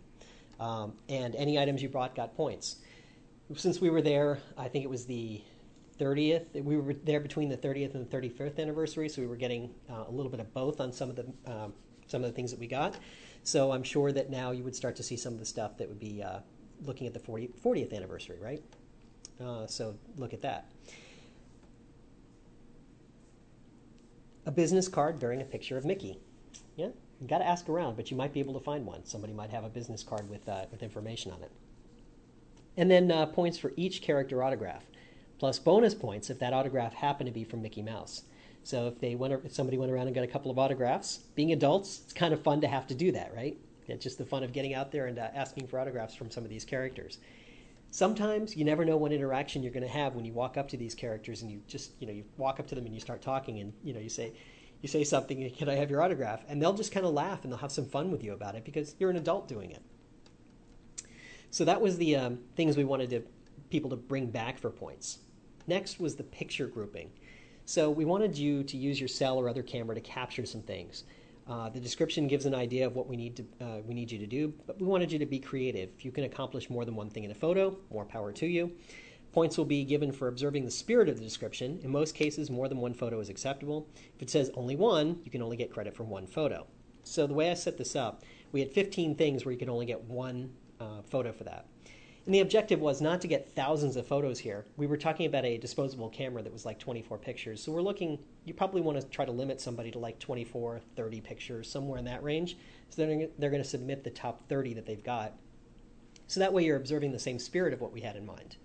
um, 0.60 0.92
and 1.08 1.34
any 1.34 1.58
items 1.58 1.82
you 1.82 1.88
brought 1.88 2.14
got 2.14 2.36
points. 2.36 2.76
Since 3.54 3.80
we 3.80 3.88
were 3.88 4.02
there, 4.02 4.38
I 4.58 4.68
think 4.68 4.84
it 4.84 4.90
was 4.90 5.06
the 5.06 5.40
30th. 5.98 6.62
We 6.62 6.76
were 6.76 6.92
there 6.92 7.20
between 7.20 7.48
the 7.48 7.56
30th 7.56 7.94
and 7.94 8.08
the 8.08 8.16
35th 8.16 8.58
anniversary, 8.58 9.08
so 9.08 9.22
we 9.22 9.28
were 9.28 9.36
getting 9.36 9.72
uh, 9.88 10.04
a 10.08 10.10
little 10.10 10.30
bit 10.30 10.40
of 10.40 10.52
both 10.52 10.78
on 10.78 10.92
some 10.92 11.08
of 11.08 11.16
the 11.16 11.26
um, 11.46 11.72
some 12.06 12.22
of 12.22 12.30
the 12.30 12.36
things 12.36 12.50
that 12.50 12.60
we 12.60 12.68
got. 12.68 12.96
So 13.42 13.72
I'm 13.72 13.82
sure 13.82 14.12
that 14.12 14.30
now 14.30 14.52
you 14.52 14.62
would 14.62 14.76
start 14.76 14.94
to 14.96 15.02
see 15.02 15.16
some 15.16 15.32
of 15.32 15.40
the 15.40 15.46
stuff 15.46 15.78
that 15.78 15.88
would 15.88 15.98
be 15.98 16.22
uh, 16.22 16.40
looking 16.84 17.06
at 17.06 17.14
the 17.14 17.20
40, 17.20 17.50
40th 17.64 17.94
anniversary, 17.94 18.38
right? 18.40 18.62
Uh, 19.40 19.66
so 19.66 19.96
look 20.16 20.32
at 20.32 20.42
that. 20.42 20.70
a 24.46 24.50
business 24.50 24.88
card 24.88 25.18
bearing 25.18 25.42
a 25.42 25.44
picture 25.44 25.76
of 25.76 25.84
Mickey. 25.84 26.18
Yeah, 26.76 26.88
you 27.20 27.26
got 27.26 27.38
to 27.38 27.46
ask 27.46 27.68
around, 27.68 27.96
but 27.96 28.10
you 28.10 28.16
might 28.16 28.32
be 28.32 28.40
able 28.40 28.54
to 28.54 28.60
find 28.60 28.86
one. 28.86 29.04
Somebody 29.04 29.32
might 29.32 29.50
have 29.50 29.64
a 29.64 29.68
business 29.68 30.02
card 30.02 30.30
with 30.30 30.48
uh, 30.48 30.66
with 30.70 30.82
information 30.82 31.32
on 31.32 31.42
it. 31.42 31.50
And 32.76 32.90
then 32.90 33.10
uh, 33.10 33.26
points 33.26 33.58
for 33.58 33.72
each 33.76 34.02
character 34.02 34.42
autograph, 34.42 34.84
plus 35.38 35.58
bonus 35.58 35.94
points 35.94 36.30
if 36.30 36.38
that 36.38 36.52
autograph 36.52 36.94
happened 36.94 37.26
to 37.26 37.32
be 37.32 37.44
from 37.44 37.62
Mickey 37.62 37.82
Mouse. 37.82 38.22
So 38.62 38.88
if 38.88 39.00
they 39.00 39.14
went, 39.14 39.32
if 39.44 39.52
somebody 39.52 39.78
went 39.78 39.92
around 39.92 40.06
and 40.06 40.14
got 40.14 40.24
a 40.24 40.28
couple 40.28 40.50
of 40.50 40.58
autographs, 40.58 41.18
being 41.34 41.52
adults, 41.52 42.00
it's 42.04 42.12
kind 42.12 42.32
of 42.32 42.42
fun 42.42 42.60
to 42.60 42.68
have 42.68 42.86
to 42.88 42.94
do 42.94 43.12
that, 43.12 43.32
right? 43.34 43.56
It's 43.88 44.02
just 44.02 44.18
the 44.18 44.24
fun 44.24 44.42
of 44.42 44.52
getting 44.52 44.74
out 44.74 44.90
there 44.92 45.06
and 45.06 45.18
uh, 45.18 45.28
asking 45.34 45.66
for 45.66 45.78
autographs 45.78 46.14
from 46.14 46.30
some 46.30 46.44
of 46.44 46.50
these 46.50 46.64
characters. 46.64 47.18
Sometimes 47.90 48.56
you 48.56 48.64
never 48.64 48.84
know 48.84 48.96
what 48.96 49.12
interaction 49.12 49.62
you're 49.62 49.72
going 49.72 49.82
to 49.82 49.88
have 49.88 50.14
when 50.14 50.24
you 50.24 50.32
walk 50.32 50.56
up 50.56 50.68
to 50.68 50.76
these 50.76 50.94
characters 50.94 51.42
and 51.42 51.50
you 51.50 51.62
just 51.66 51.92
you 52.00 52.06
know 52.06 52.12
you 52.12 52.24
walk 52.36 52.60
up 52.60 52.66
to 52.68 52.74
them 52.74 52.84
and 52.84 52.94
you 52.94 53.00
start 53.00 53.22
talking 53.22 53.60
and 53.60 53.72
you 53.82 53.94
know 53.94 54.00
you 54.00 54.08
say 54.08 54.32
you 54.82 54.88
say 54.88 55.04
something 55.04 55.48
can 55.50 55.68
i 55.68 55.74
have 55.74 55.90
your 55.90 56.02
autograph? 56.02 56.44
And 56.48 56.60
they'll 56.60 56.74
just 56.74 56.92
kind 56.92 57.06
of 57.06 57.14
laugh 57.14 57.44
and 57.44 57.52
they'll 57.52 57.60
have 57.60 57.72
some 57.72 57.86
fun 57.86 58.10
with 58.10 58.22
you 58.22 58.32
about 58.32 58.54
it 58.54 58.64
because 58.64 58.94
you're 58.98 59.10
an 59.10 59.16
adult 59.16 59.48
doing 59.48 59.70
it. 59.70 59.82
So 61.50 61.64
that 61.64 61.80
was 61.80 61.96
the 61.96 62.16
um, 62.16 62.38
things 62.56 62.76
we 62.76 62.84
wanted 62.84 63.10
to 63.10 63.22
people 63.70 63.90
to 63.90 63.96
bring 63.96 64.26
back 64.26 64.58
for 64.58 64.70
points. 64.70 65.18
Next 65.66 65.98
was 65.98 66.16
the 66.16 66.22
picture 66.22 66.66
grouping. 66.66 67.10
So 67.64 67.90
we 67.90 68.04
wanted 68.04 68.38
you 68.38 68.62
to 68.64 68.76
use 68.76 69.00
your 69.00 69.08
cell 69.08 69.38
or 69.38 69.48
other 69.48 69.62
camera 69.62 69.94
to 69.94 70.00
capture 70.00 70.46
some 70.46 70.62
things 70.62 71.04
uh, 71.48 71.68
the 71.68 71.78
description 71.78 72.26
gives 72.26 72.44
an 72.44 72.54
idea 72.54 72.86
of 72.86 72.96
what 72.96 73.06
we 73.06 73.16
need 73.16 73.36
to 73.36 73.44
uh, 73.64 73.78
we 73.86 73.94
need 73.94 74.10
you 74.10 74.18
to 74.18 74.26
do, 74.26 74.52
but 74.66 74.80
we 74.80 74.86
wanted 74.86 75.12
you 75.12 75.18
to 75.18 75.26
be 75.26 75.38
creative. 75.38 75.90
If 75.96 76.04
you 76.04 76.10
can 76.10 76.24
accomplish 76.24 76.68
more 76.68 76.84
than 76.84 76.96
one 76.96 77.08
thing 77.08 77.24
in 77.24 77.30
a 77.30 77.34
photo, 77.34 77.76
more 77.90 78.04
power 78.04 78.32
to 78.32 78.46
you. 78.46 78.72
Points 79.32 79.58
will 79.58 79.66
be 79.66 79.84
given 79.84 80.12
for 80.12 80.28
observing 80.28 80.64
the 80.64 80.70
spirit 80.70 81.08
of 81.08 81.18
the 81.18 81.22
description. 81.22 81.78
In 81.82 81.90
most 81.90 82.14
cases, 82.14 82.50
more 82.50 82.68
than 82.68 82.78
one 82.78 82.94
photo 82.94 83.20
is 83.20 83.28
acceptable. 83.28 83.86
If 84.16 84.22
it 84.22 84.30
says 84.30 84.50
only 84.54 84.76
one, 84.76 85.20
you 85.24 85.30
can 85.30 85.42
only 85.42 85.56
get 85.56 85.70
credit 85.70 85.94
for 85.94 86.04
one 86.04 86.26
photo. 86.26 86.66
So 87.04 87.26
the 87.26 87.34
way 87.34 87.50
I 87.50 87.54
set 87.54 87.76
this 87.76 87.94
up, 87.94 88.22
we 88.50 88.60
had 88.60 88.72
15 88.72 89.14
things 89.14 89.44
where 89.44 89.52
you 89.52 89.58
could 89.58 89.68
only 89.68 89.86
get 89.86 90.02
one 90.04 90.52
uh, 90.80 91.02
photo 91.02 91.32
for 91.32 91.44
that. 91.44 91.66
And 92.26 92.34
the 92.34 92.40
objective 92.40 92.80
was 92.80 93.00
not 93.00 93.20
to 93.20 93.28
get 93.28 93.48
thousands 93.54 93.94
of 93.94 94.04
photos 94.04 94.40
here. 94.40 94.66
We 94.76 94.88
were 94.88 94.96
talking 94.96 95.26
about 95.26 95.44
a 95.44 95.58
disposable 95.58 96.08
camera 96.08 96.42
that 96.42 96.52
was 96.52 96.66
like 96.66 96.80
24 96.80 97.18
pictures. 97.18 97.62
So 97.62 97.70
we're 97.70 97.82
looking, 97.82 98.18
you 98.44 98.52
probably 98.52 98.80
want 98.80 99.00
to 99.00 99.06
try 99.06 99.24
to 99.24 99.30
limit 99.30 99.60
somebody 99.60 99.92
to 99.92 100.00
like 100.00 100.18
24, 100.18 100.80
30 100.96 101.20
pictures, 101.20 101.70
somewhere 101.70 102.00
in 102.00 102.04
that 102.06 102.24
range. 102.24 102.56
So 102.90 103.06
they're, 103.06 103.28
they're 103.38 103.50
going 103.50 103.62
to 103.62 103.68
submit 103.68 104.02
the 104.02 104.10
top 104.10 104.48
30 104.48 104.74
that 104.74 104.86
they've 104.86 105.02
got. 105.04 105.34
So 106.26 106.40
that 106.40 106.52
way 106.52 106.64
you're 106.64 106.76
observing 106.76 107.12
the 107.12 107.18
same 107.20 107.38
spirit 107.38 107.72
of 107.72 107.80
what 107.80 107.92
we 107.92 108.00
had 108.00 108.16
in 108.16 108.26
mind. 108.26 108.56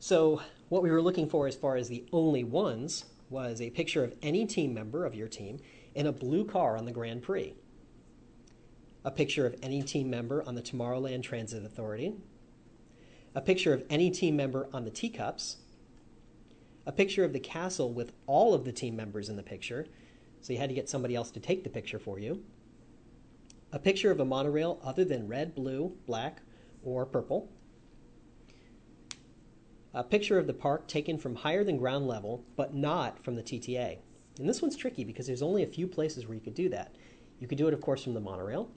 So 0.00 0.42
what 0.68 0.82
we 0.82 0.90
were 0.90 1.00
looking 1.00 1.28
for 1.28 1.46
as 1.46 1.54
far 1.54 1.76
as 1.76 1.88
the 1.88 2.04
only 2.12 2.42
ones 2.42 3.04
was 3.30 3.60
a 3.60 3.70
picture 3.70 4.02
of 4.02 4.14
any 4.20 4.46
team 4.46 4.74
member 4.74 5.04
of 5.04 5.14
your 5.14 5.28
team 5.28 5.60
in 5.94 6.08
a 6.08 6.12
blue 6.12 6.44
car 6.44 6.76
on 6.76 6.86
the 6.86 6.92
Grand 6.92 7.22
Prix, 7.22 7.54
a 9.04 9.12
picture 9.12 9.46
of 9.46 9.54
any 9.62 9.80
team 9.80 10.10
member 10.10 10.42
on 10.42 10.56
the 10.56 10.62
Tomorrowland 10.62 11.22
Transit 11.22 11.64
Authority, 11.64 12.14
a 13.34 13.40
picture 13.40 13.72
of 13.72 13.84
any 13.90 14.10
team 14.10 14.36
member 14.36 14.68
on 14.72 14.84
the 14.84 14.90
teacups, 14.90 15.56
a 16.86 16.92
picture 16.92 17.24
of 17.24 17.32
the 17.32 17.40
castle 17.40 17.92
with 17.92 18.12
all 18.26 18.54
of 18.54 18.64
the 18.64 18.72
team 18.72 18.94
members 18.94 19.28
in 19.28 19.36
the 19.36 19.42
picture, 19.42 19.86
so 20.40 20.52
you 20.52 20.58
had 20.58 20.68
to 20.68 20.74
get 20.74 20.88
somebody 20.88 21.14
else 21.14 21.30
to 21.30 21.40
take 21.40 21.64
the 21.64 21.70
picture 21.70 21.98
for 21.98 22.18
you, 22.18 22.44
a 23.72 23.78
picture 23.78 24.10
of 24.10 24.20
a 24.20 24.24
monorail 24.24 24.78
other 24.84 25.04
than 25.04 25.26
red, 25.26 25.54
blue, 25.54 25.96
black, 26.06 26.42
or 26.84 27.04
purple, 27.06 27.50
a 29.94 30.04
picture 30.04 30.38
of 30.38 30.46
the 30.46 30.54
park 30.54 30.86
taken 30.86 31.16
from 31.16 31.36
higher 31.36 31.64
than 31.64 31.78
ground 31.78 32.06
level, 32.06 32.44
but 32.56 32.74
not 32.74 33.22
from 33.24 33.36
the 33.36 33.42
TTA. 33.42 33.98
And 34.38 34.48
this 34.48 34.60
one's 34.60 34.76
tricky 34.76 35.04
because 35.04 35.26
there's 35.26 35.42
only 35.42 35.62
a 35.62 35.66
few 35.68 35.86
places 35.86 36.26
where 36.26 36.34
you 36.34 36.40
could 36.40 36.54
do 36.54 36.68
that. 36.70 36.96
You 37.38 37.46
could 37.46 37.58
do 37.58 37.68
it, 37.68 37.74
of 37.74 37.80
course, 37.80 38.02
from 38.02 38.14
the 38.14 38.20
monorail. 38.20 38.70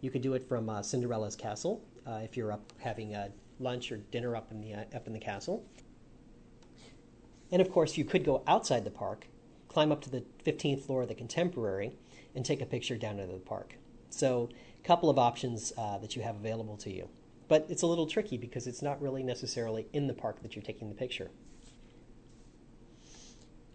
You 0.00 0.10
could 0.10 0.22
do 0.22 0.34
it 0.34 0.48
from 0.48 0.68
uh, 0.68 0.82
Cinderella's 0.82 1.34
castle 1.34 1.82
uh, 2.06 2.20
if 2.22 2.36
you're 2.36 2.52
up 2.52 2.72
having 2.78 3.14
uh, 3.14 3.28
lunch 3.60 3.92
or 3.92 3.98
dinner 3.98 4.34
up 4.34 4.50
in 4.50 4.60
the 4.60 4.74
uh, 4.74 4.84
up 4.94 5.06
in 5.06 5.12
the 5.12 5.18
castle. 5.18 5.64
And 7.52 7.60
of 7.60 7.70
course, 7.70 7.96
you 7.96 8.04
could 8.04 8.24
go 8.24 8.42
outside 8.46 8.84
the 8.84 8.90
park, 8.90 9.26
climb 9.68 9.90
up 9.90 10.00
to 10.02 10.10
the 10.10 10.24
15th 10.44 10.82
floor 10.82 11.02
of 11.02 11.08
the 11.08 11.14
Contemporary, 11.14 11.92
and 12.34 12.44
take 12.44 12.60
a 12.60 12.66
picture 12.66 12.96
down 12.96 13.18
into 13.18 13.32
the 13.32 13.40
park. 13.40 13.74
So, 14.08 14.48
a 14.82 14.86
couple 14.86 15.10
of 15.10 15.18
options 15.18 15.72
uh, 15.76 15.98
that 15.98 16.16
you 16.16 16.22
have 16.22 16.36
available 16.36 16.76
to 16.78 16.90
you. 16.90 17.08
But 17.48 17.66
it's 17.68 17.82
a 17.82 17.86
little 17.86 18.06
tricky 18.06 18.38
because 18.38 18.66
it's 18.66 18.82
not 18.82 19.02
really 19.02 19.22
necessarily 19.22 19.86
in 19.92 20.06
the 20.06 20.14
park 20.14 20.42
that 20.42 20.54
you're 20.54 20.62
taking 20.62 20.88
the 20.88 20.94
picture. 20.94 21.30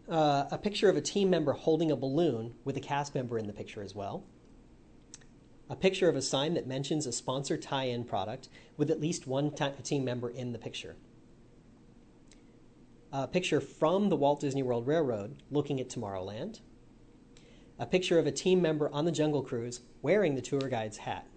Uh, 0.10 0.46
a 0.52 0.58
picture 0.58 0.88
of 0.88 0.96
a 0.96 1.02
team 1.02 1.30
member 1.30 1.52
holding 1.52 1.92
a 1.92 1.96
balloon 1.96 2.54
with 2.64 2.78
a 2.78 2.80
cast 2.80 3.16
member 3.16 3.38
in 3.38 3.48
the 3.48 3.54
picture 3.54 3.82
as 3.82 3.94
well. 3.96 4.24
A 5.70 5.76
picture 5.76 6.10
of 6.10 6.16
a 6.16 6.22
sign 6.22 6.54
that 6.54 6.68
mentions 6.68 7.08
a 7.08 7.12
sponsor 7.12 7.58
tie 7.58 7.86
in 7.86 8.04
product 8.04 8.50
with 8.78 8.92
at 8.92 9.02
least 9.02 9.26
one 9.28 9.52
team 9.84 10.06
member 10.06 10.30
in 10.30 10.52
the 10.52 10.60
picture. 10.60 10.96
A 13.12 13.28
picture 13.28 13.62
from 13.62 14.10
the 14.10 14.16
Walt 14.16 14.42
Disney 14.42 14.62
World 14.62 14.86
Railroad 14.86 15.42
looking 15.50 15.80
at 15.80 15.90
Tomorrowland. 15.90 16.60
A 17.80 17.86
picture 17.86 18.20
of 18.20 18.28
a 18.28 18.32
team 18.32 18.62
member 18.62 18.90
on 18.90 19.06
the 19.06 19.12
Jungle 19.12 19.42
Cruise 19.42 19.82
wearing 20.02 20.36
the 20.36 20.42
tour 20.42 20.62
guide's 20.62 20.98
hat 20.98 21.28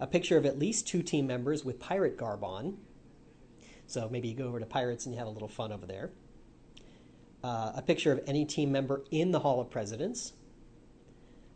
a 0.00 0.06
picture 0.06 0.36
of 0.36 0.44
at 0.44 0.58
least 0.58 0.86
two 0.86 1.02
team 1.02 1.26
members 1.26 1.64
with 1.64 1.78
pirate 1.78 2.16
garb 2.16 2.42
on. 2.42 2.76
So 3.86 4.08
maybe 4.10 4.28
you 4.28 4.34
go 4.34 4.46
over 4.46 4.60
to 4.60 4.66
Pirates 4.66 5.06
and 5.06 5.14
you 5.14 5.18
have 5.18 5.28
a 5.28 5.30
little 5.30 5.48
fun 5.48 5.72
over 5.72 5.86
there. 5.86 6.10
Uh, 7.42 7.72
a 7.74 7.82
picture 7.82 8.12
of 8.12 8.20
any 8.26 8.44
team 8.44 8.72
member 8.72 9.02
in 9.10 9.30
the 9.30 9.40
Hall 9.40 9.60
of 9.60 9.70
Presidents. 9.70 10.32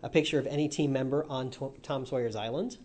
A 0.02 0.08
picture 0.08 0.38
of 0.38 0.46
any 0.46 0.68
team 0.68 0.92
member 0.92 1.24
on 1.28 1.50
Tom 1.82 2.06
Sawyer's 2.06 2.36
Island. 2.36 2.78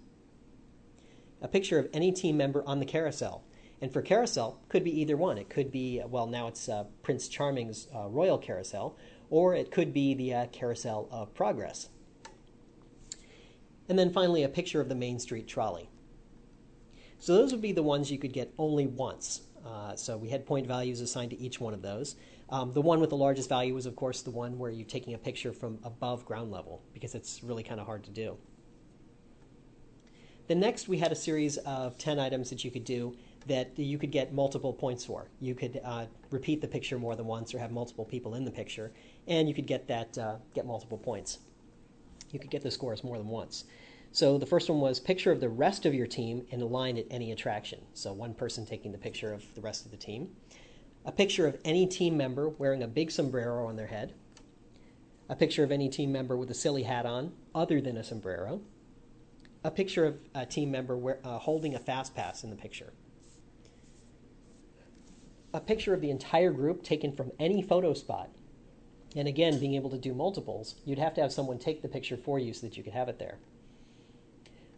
A 1.41 1.48
picture 1.48 1.77
of 1.77 1.88
any 1.93 2.12
team 2.12 2.38
member 2.38 2.63
on 2.65 2.79
the 2.79 2.86
carousel. 2.86 3.43
And 3.82 3.91
for 3.91 4.01
carousel, 4.01 4.62
could 4.70 4.84
be 4.84 5.01
either 5.01 5.17
one. 5.17 5.38
It 5.38 5.50
could 5.50 5.72
be, 5.72 6.01
well, 6.08 6.25
now 6.25 6.48
it's 6.48 6.70
uh, 6.70 6.86
Prince 7.03 7.27
Charming's 7.27 7.88
uh, 7.93 8.08
Royal 8.08 8.38
Carousel, 8.38 8.98
or 9.29 9.53
it 9.53 9.72
could 9.72 9.93
be 9.93 10.13
the 10.13 10.34
uh, 10.34 10.46
Carousel 10.48 11.08
of 11.12 11.34
Progress. 11.34 11.89
And 13.89 14.00
then 14.00 14.12
finally, 14.12 14.43
a 14.43 14.50
picture 14.50 14.79
of 14.79 14.89
the 14.89 14.96
Main 14.96 15.20
Street 15.20 15.48
trolley. 15.48 15.89
So 17.20 17.36
those 17.36 17.51
would 17.51 17.62
be 17.62 17.74
the 17.74 17.84
ones 17.84 18.10
you 18.10 18.17
could 18.17 18.34
get 18.34 18.53
only 18.58 18.88
once. 18.88 19.41
Uh, 19.65 19.96
so 19.96 20.17
we 20.17 20.29
had 20.29 20.46
point 20.46 20.65
values 20.65 21.01
assigned 21.01 21.32
to 21.32 21.39
each 21.39 21.60
one 21.60 21.74
of 21.74 21.82
those. 21.82 22.15
Um, 22.50 22.74
the 22.74 22.82
one 22.82 23.00
with 23.00 23.10
the 23.10 23.18
largest 23.18 23.50
value 23.50 23.74
was, 23.74 23.86
of 23.86 23.96
course, 23.96 24.22
the 24.22 24.32
one 24.32 24.60
where 24.60 24.70
you're 24.70 24.86
taking 24.86 25.14
a 25.14 25.18
picture 25.18 25.54
from 25.54 25.80
above 25.84 26.26
ground 26.26 26.52
level 26.52 26.82
because 26.94 27.16
it's 27.16 27.44
really 27.44 27.64
kind 27.64 27.80
of 27.80 27.86
hard 27.86 28.04
to 28.04 28.12
do. 28.12 28.38
The 30.48 30.56
next, 30.56 30.88
we 30.88 30.98
had 30.98 31.12
a 31.12 31.16
series 31.16 31.58
of 31.58 31.98
10 31.98 32.20
items 32.20 32.50
that 32.50 32.66
you 32.66 32.72
could 32.72 32.84
do 32.84 33.16
that 33.48 33.78
you 33.78 33.98
could 33.98 34.12
get 34.12 34.34
multiple 34.34 34.74
points 34.74 35.06
for. 35.06 35.30
You 35.40 35.56
could 35.56 35.80
uh, 35.84 36.06
repeat 36.32 36.62
the 36.62 36.68
picture 36.68 37.00
more 37.00 37.16
than 37.16 37.26
once 37.26 37.54
or 37.54 37.60
have 37.60 37.72
multiple 37.72 38.06
people 38.06 38.36
in 38.36 38.46
the 38.46 38.52
picture, 38.52 38.92
and 39.28 39.48
you 39.48 39.56
could 39.56 39.68
get 39.68 39.88
that 39.88 40.18
uh, 40.18 40.36
get 40.54 40.66
multiple 40.66 40.98
points 40.98 41.40
you 42.34 42.40
could 42.40 42.50
get 42.50 42.64
the 42.64 42.72
scores 42.72 43.04
more 43.04 43.18
than 43.18 43.28
once. 43.28 43.66
So 44.12 44.38
the 44.38 44.46
first 44.46 44.70
one 44.70 44.80
was 44.80 45.00
picture 45.00 45.32
of 45.32 45.40
the 45.40 45.50
rest 45.50 45.86
of 45.86 45.94
your 45.94 46.08
team 46.08 46.46
in 46.50 46.62
a 46.62 46.66
line 46.66 46.98
at 46.98 47.06
any 47.10 47.32
attraction. 47.32 47.80
So 47.94 48.12
one 48.12 48.34
person 48.34 48.66
taking 48.66 48.92
the 48.92 48.98
picture 48.98 49.34
of 49.34 49.44
the 49.56 49.62
rest 49.62 49.86
of 49.86 49.92
the 49.92 49.98
team. 49.98 50.30
A 51.06 51.12
picture 51.12 51.48
of 51.48 51.58
any 51.66 51.86
team 51.86 52.16
member 52.18 52.50
wearing 52.50 52.84
a 52.84 52.88
big 52.88 53.12
sombrero 53.12 53.68
on 53.68 53.76
their 53.76 53.88
head. 53.88 54.14
A 55.30 55.36
picture 55.36 55.64
of 55.64 55.72
any 55.72 55.90
team 55.90 56.12
member 56.12 56.38
with 56.38 56.50
a 56.52 56.54
silly 56.54 56.84
hat 56.84 57.06
on 57.06 57.34
other 57.54 57.82
than 57.82 57.98
a 57.98 58.04
sombrero. 58.04 58.62
A 59.64 59.72
picture 59.72 60.06
of 60.06 60.18
a 60.36 60.46
team 60.46 60.72
member 60.72 60.98
wear, 60.98 61.20
uh, 61.24 61.40
holding 61.40 61.76
a 61.76 61.80
fast 61.80 62.16
pass 62.16 62.44
in 62.44 62.50
the 62.50 62.56
picture. 62.56 62.94
A 65.54 65.60
picture 65.60 65.94
of 65.94 66.02
the 66.02 66.10
entire 66.10 66.52
group 66.52 66.84
taken 66.84 67.12
from 67.12 67.32
any 67.40 67.62
photo 67.62 67.94
spot 67.94 68.30
and 69.16 69.28
again, 69.28 69.60
being 69.60 69.76
able 69.76 69.90
to 69.92 69.98
do 69.98 70.14
multiples, 70.14 70.76
you'd 70.86 71.00
have 71.00 71.14
to 71.16 71.22
have 71.22 71.32
someone 71.32 71.60
take 71.60 71.82
the 71.82 71.88
picture 71.88 72.18
for 72.18 72.40
you 72.40 72.54
so 72.54 72.66
that 72.66 72.78
you 72.78 72.84
could 72.84 72.94
have 72.94 73.10
it 73.10 73.20
there. 73.20 73.38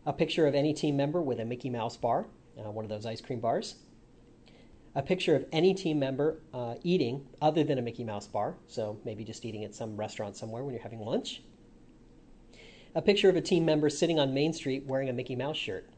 A 0.05 0.13
picture 0.13 0.46
of 0.46 0.55
any 0.55 0.74
team 0.74 0.98
member 0.98 1.22
with 1.22 1.39
a 1.39 1.46
Mickey 1.46 1.70
Mouse 1.70 1.98
bar, 1.98 2.25
uh, 2.58 2.70
one 2.70 2.86
of 2.86 2.89
those 2.89 3.05
ice 3.05 3.22
cream 3.22 3.39
bars. 3.39 3.75
A 4.95 5.01
picture 5.01 5.35
of 5.35 5.45
any 5.51 5.73
team 5.73 5.99
member 5.99 6.39
uh, 6.53 6.75
eating 6.83 7.27
other 7.41 7.65
than 7.65 7.77
a 7.77 7.81
Mickey 7.81 8.05
Mouse 8.05 8.27
bar, 8.27 8.55
so 8.67 8.97
maybe 9.03 9.25
just 9.25 9.43
eating 9.43 9.65
at 9.65 9.75
some 9.75 9.97
restaurant 9.97 10.37
somewhere 10.37 10.63
when 10.63 10.73
you're 10.73 10.83
having 10.83 11.01
lunch. 11.01 11.41
A 12.95 13.01
picture 13.01 13.27
of 13.27 13.35
a 13.35 13.41
team 13.41 13.65
member 13.65 13.89
sitting 13.89 14.19
on 14.19 14.33
Main 14.33 14.53
Street 14.53 14.85
wearing 14.85 15.09
a 15.09 15.13
Mickey 15.13 15.35
Mouse 15.35 15.57
shirt. 15.57 15.89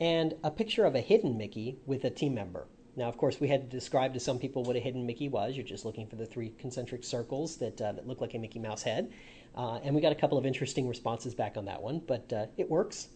And 0.00 0.34
a 0.44 0.52
picture 0.52 0.84
of 0.84 0.94
a 0.94 1.00
hidden 1.00 1.36
Mickey 1.36 1.78
with 1.84 2.04
a 2.04 2.10
team 2.10 2.34
member. 2.34 2.68
Now, 2.94 3.08
of 3.08 3.16
course, 3.16 3.40
we 3.40 3.48
had 3.48 3.68
to 3.68 3.76
describe 3.76 4.14
to 4.14 4.20
some 4.20 4.38
people 4.38 4.62
what 4.62 4.76
a 4.76 4.80
hidden 4.80 5.04
Mickey 5.04 5.28
was. 5.28 5.56
You're 5.56 5.66
just 5.66 5.84
looking 5.84 6.06
for 6.06 6.14
the 6.14 6.26
three 6.26 6.50
concentric 6.58 7.02
circles 7.02 7.56
that, 7.56 7.80
uh, 7.80 7.92
that 7.92 8.06
look 8.06 8.20
like 8.20 8.34
a 8.34 8.38
Mickey 8.38 8.60
Mouse 8.60 8.82
head. 8.84 9.12
Uh, 9.56 9.78
and 9.82 9.96
we 9.96 10.00
got 10.00 10.12
a 10.12 10.16
couple 10.16 10.38
of 10.38 10.46
interesting 10.46 10.88
responses 10.88 11.34
back 11.34 11.56
on 11.56 11.64
that 11.64 11.82
one, 11.82 12.00
but 12.06 12.32
uh, 12.32 12.46
it 12.56 12.70
works, 12.70 13.08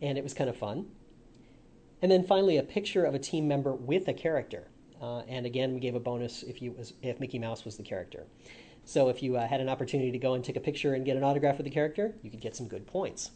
and 0.00 0.16
it 0.16 0.24
was 0.24 0.32
kind 0.32 0.48
of 0.48 0.56
fun. 0.56 0.86
And 2.02 2.10
then 2.10 2.24
finally, 2.24 2.56
a 2.56 2.62
picture 2.62 3.04
of 3.04 3.14
a 3.14 3.18
team 3.18 3.46
member 3.46 3.74
with 3.74 4.08
a 4.08 4.14
character. 4.14 4.68
Uh, 5.00 5.20
and 5.20 5.46
again, 5.46 5.74
we 5.74 5.80
gave 5.80 5.94
a 5.94 6.00
bonus 6.00 6.42
if, 6.42 6.60
you 6.60 6.72
was, 6.72 6.94
if 7.02 7.20
Mickey 7.20 7.38
Mouse 7.38 7.64
was 7.64 7.76
the 7.76 7.82
character. 7.82 8.26
So 8.84 9.08
if 9.08 9.22
you 9.22 9.36
uh, 9.36 9.46
had 9.46 9.60
an 9.60 9.68
opportunity 9.68 10.10
to 10.10 10.18
go 10.18 10.34
and 10.34 10.44
take 10.44 10.56
a 10.56 10.60
picture 10.60 10.94
and 10.94 11.04
get 11.04 11.16
an 11.16 11.24
autograph 11.24 11.58
with 11.58 11.64
the 11.64 11.70
character, 11.70 12.14
you 12.22 12.30
could 12.30 12.40
get 12.40 12.56
some 12.56 12.68
good 12.68 12.86
points. 12.86 13.30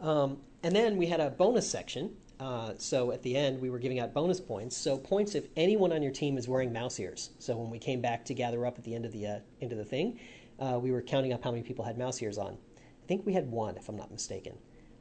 Um, 0.00 0.38
and 0.62 0.74
then 0.74 0.96
we 0.96 1.06
had 1.06 1.20
a 1.20 1.30
bonus 1.30 1.68
section 1.68 2.16
uh, 2.40 2.72
so 2.78 3.12
at 3.12 3.22
the 3.22 3.36
end, 3.36 3.60
we 3.60 3.68
were 3.68 3.78
giving 3.78 4.00
out 4.00 4.14
bonus 4.14 4.40
points. 4.40 4.74
So 4.74 4.96
points 4.96 5.34
if 5.34 5.44
anyone 5.56 5.92
on 5.92 6.02
your 6.02 6.10
team 6.10 6.38
is 6.38 6.48
wearing 6.48 6.72
mouse 6.72 6.98
ears. 6.98 7.30
So 7.38 7.56
when 7.56 7.68
we 7.68 7.78
came 7.78 8.00
back 8.00 8.24
to 8.24 8.34
gather 8.34 8.64
up 8.64 8.78
at 8.78 8.84
the 8.84 8.94
end 8.94 9.04
of 9.04 9.12
the 9.12 9.26
uh, 9.26 9.38
end 9.60 9.72
of 9.72 9.78
the 9.78 9.84
thing, 9.84 10.18
uh, 10.58 10.78
we 10.80 10.90
were 10.90 11.02
counting 11.02 11.34
up 11.34 11.44
how 11.44 11.50
many 11.50 11.62
people 11.62 11.84
had 11.84 11.98
mouse 11.98 12.20
ears 12.22 12.38
on. 12.38 12.56
I 12.78 13.06
think 13.06 13.26
we 13.26 13.34
had 13.34 13.50
one, 13.50 13.76
if 13.76 13.90
I'm 13.90 13.96
not 13.96 14.10
mistaken. 14.10 14.56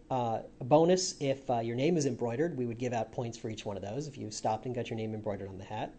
Uh, 0.10 0.40
a 0.60 0.64
bonus 0.64 1.16
if 1.20 1.48
uh, 1.50 1.60
your 1.60 1.76
name 1.76 1.96
is 1.96 2.06
embroidered, 2.06 2.58
we 2.58 2.66
would 2.66 2.80
give 2.80 2.94
out 2.94 3.12
points 3.12 3.38
for 3.38 3.50
each 3.50 3.66
one 3.66 3.78
of 3.78 3.84
those 3.84 4.08
if 4.08 4.18
you 4.18 4.32
stopped 4.32 4.66
and 4.66 4.74
got 4.74 4.90
your 4.90 4.98
name 4.98 5.14
embroidered 5.14 5.48
on 5.48 5.58
the 5.58 5.64
hat. 5.64 5.94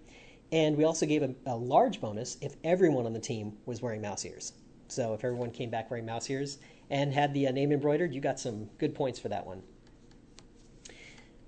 And 0.50 0.76
we 0.76 0.82
also 0.84 1.06
gave 1.06 1.22
a, 1.22 1.32
a 1.46 1.56
large 1.56 2.00
bonus 2.00 2.36
if 2.40 2.56
everyone 2.64 3.06
on 3.06 3.12
the 3.12 3.20
team 3.20 3.56
was 3.66 3.80
wearing 3.80 4.02
mouse 4.02 4.24
ears. 4.24 4.52
So 4.88 5.14
if 5.14 5.24
everyone 5.24 5.52
came 5.52 5.70
back 5.70 5.90
wearing 5.90 6.06
mouse 6.06 6.28
ears 6.28 6.58
and 6.90 7.12
had 7.12 7.32
the 7.32 7.50
name 7.52 7.70
embroidered, 7.70 8.12
you 8.12 8.20
got 8.20 8.40
some 8.40 8.68
good 8.78 8.96
points 8.96 9.20
for 9.20 9.28
that 9.28 9.46
one. 9.46 9.62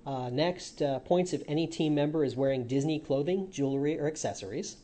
Uh, 0.05 0.29
next, 0.29 0.81
uh, 0.81 0.99
points 0.99 1.33
if 1.33 1.41
any 1.47 1.67
team 1.67 1.95
member 1.95 2.23
is 2.23 2.35
wearing 2.35 2.65
Disney 2.67 2.99
clothing, 2.99 3.49
jewelry, 3.51 3.99
or 3.99 4.07
accessories. 4.07 4.77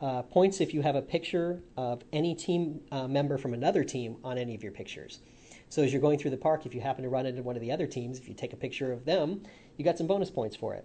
Uh, 0.00 0.22
points 0.22 0.60
if 0.60 0.72
you 0.72 0.80
have 0.82 0.96
a 0.96 1.02
picture 1.02 1.62
of 1.76 2.02
any 2.12 2.34
team 2.34 2.80
uh, 2.90 3.06
member 3.06 3.36
from 3.36 3.52
another 3.52 3.84
team 3.84 4.16
on 4.24 4.38
any 4.38 4.54
of 4.54 4.62
your 4.62 4.72
pictures. 4.72 5.20
So 5.70 5.82
as 5.82 5.92
you're 5.92 6.02
going 6.02 6.18
through 6.18 6.32
the 6.32 6.36
park, 6.36 6.66
if 6.66 6.74
you 6.74 6.82
happen 6.82 7.04
to 7.04 7.08
run 7.08 7.24
into 7.24 7.42
one 7.42 7.56
of 7.56 7.62
the 7.62 7.72
other 7.72 7.86
teams, 7.86 8.18
if 8.18 8.28
you 8.28 8.34
take 8.34 8.52
a 8.52 8.56
picture 8.56 8.92
of 8.92 9.06
them, 9.06 9.42
you 9.76 9.84
got 9.84 9.96
some 9.96 10.06
bonus 10.06 10.30
points 10.30 10.56
for 10.56 10.74
it. 10.74 10.84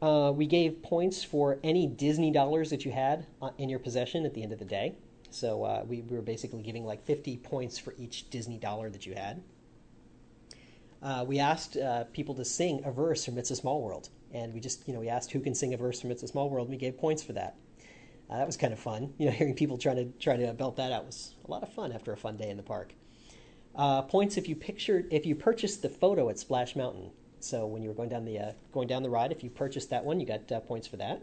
Uh, 0.00 0.32
we 0.32 0.46
gave 0.46 0.82
points 0.82 1.22
for 1.22 1.60
any 1.62 1.86
Disney 1.86 2.32
dollars 2.32 2.70
that 2.70 2.84
you 2.84 2.90
had 2.90 3.26
uh, 3.40 3.50
in 3.58 3.68
your 3.68 3.78
possession 3.78 4.26
at 4.26 4.34
the 4.34 4.42
end 4.42 4.52
of 4.52 4.58
the 4.58 4.64
day. 4.64 4.96
So 5.30 5.84
we, 5.86 6.02
we 6.02 6.16
were 6.16 6.22
basically 6.22 6.62
giving 6.62 6.84
like 6.84 7.06
50 7.06 7.36
points 7.38 7.78
for 7.78 7.94
each 7.96 8.28
Disney 8.28 8.58
dollar 8.58 8.90
that 8.90 9.06
you 9.06 9.14
had 9.14 9.42
uh, 11.02 11.24
we 11.26 11.38
asked 11.38 11.76
uh, 11.76 12.04
people 12.12 12.34
to 12.36 12.44
sing 12.44 12.80
a 12.84 12.92
verse 12.92 13.24
from 13.24 13.36
It's 13.36 13.50
a 13.50 13.56
Small 13.56 13.82
World. 13.82 14.08
And 14.32 14.54
we 14.54 14.60
just, 14.60 14.86
you 14.86 14.94
know, 14.94 15.00
we 15.00 15.08
asked 15.08 15.32
who 15.32 15.40
can 15.40 15.54
sing 15.54 15.74
a 15.74 15.76
verse 15.76 16.00
from 16.00 16.10
It's 16.10 16.22
a 16.22 16.28
Small 16.28 16.48
World, 16.48 16.68
and 16.68 16.74
we 16.74 16.78
gave 16.78 16.96
points 16.96 17.22
for 17.22 17.32
that. 17.32 17.56
Uh, 18.30 18.38
that 18.38 18.46
was 18.46 18.56
kind 18.56 18.72
of 18.72 18.78
fun. 18.78 19.12
You 19.18 19.26
know, 19.26 19.32
hearing 19.32 19.54
people 19.54 19.76
trying 19.78 19.96
to 19.96 20.04
try 20.18 20.36
to 20.36 20.52
belt 20.54 20.76
that 20.76 20.92
out 20.92 21.04
was 21.04 21.34
a 21.44 21.50
lot 21.50 21.62
of 21.62 21.72
fun 21.72 21.92
after 21.92 22.12
a 22.12 22.16
fun 22.16 22.36
day 22.36 22.48
in 22.48 22.56
the 22.56 22.62
park. 22.62 22.94
Uh, 23.74 24.02
points 24.02 24.36
if 24.36 24.48
you 24.48 24.54
pictured 24.54 25.06
if 25.10 25.24
you 25.24 25.34
purchased 25.34 25.82
the 25.82 25.88
photo 25.88 26.28
at 26.28 26.38
Splash 26.38 26.76
Mountain. 26.76 27.10
So 27.40 27.66
when 27.66 27.82
you 27.82 27.88
were 27.88 27.94
going 27.94 28.10
down 28.10 28.24
the 28.24 28.38
uh, 28.38 28.52
going 28.72 28.86
down 28.86 29.02
the 29.02 29.10
ride, 29.10 29.32
if 29.32 29.42
you 29.42 29.50
purchased 29.50 29.90
that 29.90 30.04
one, 30.04 30.20
you 30.20 30.26
got 30.26 30.50
uh, 30.52 30.60
points 30.60 30.86
for 30.86 30.96
that. 30.98 31.22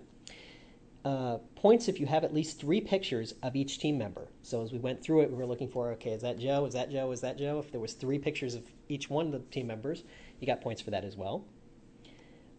Uh, 1.06 1.38
points 1.56 1.88
if 1.88 2.00
you 2.00 2.06
have 2.06 2.26
at 2.26 2.34
least 2.34 2.60
three 2.60 2.82
pictures 2.82 3.34
of 3.42 3.56
each 3.56 3.80
team 3.80 3.98
member. 3.98 4.28
So 4.42 4.62
as 4.62 4.72
we 4.72 4.80
went 4.80 5.02
through 5.02 5.22
it, 5.22 5.32
we 5.32 5.38
were 5.38 5.46
looking 5.46 5.70
for 5.70 5.92
okay, 5.92 6.12
is 6.12 6.24
that 6.24 6.40
Joe? 6.40 6.66
Is 6.66 6.74
that 6.74 6.92
Joe? 6.92 7.12
Is 7.12 7.22
that 7.22 7.38
Joe? 7.38 7.60
If 7.60 7.72
there 7.72 7.80
was 7.80 7.94
three 7.94 8.18
pictures 8.18 8.56
of 8.56 8.64
each 8.90 9.10
one 9.10 9.28
of 9.28 9.32
the 9.32 9.40
team 9.40 9.68
members, 9.68 10.04
you 10.40 10.48
got 10.48 10.60
points 10.60 10.82
for 10.82 10.92
that 10.92 11.06
as 11.06 11.16
well. 11.16 11.46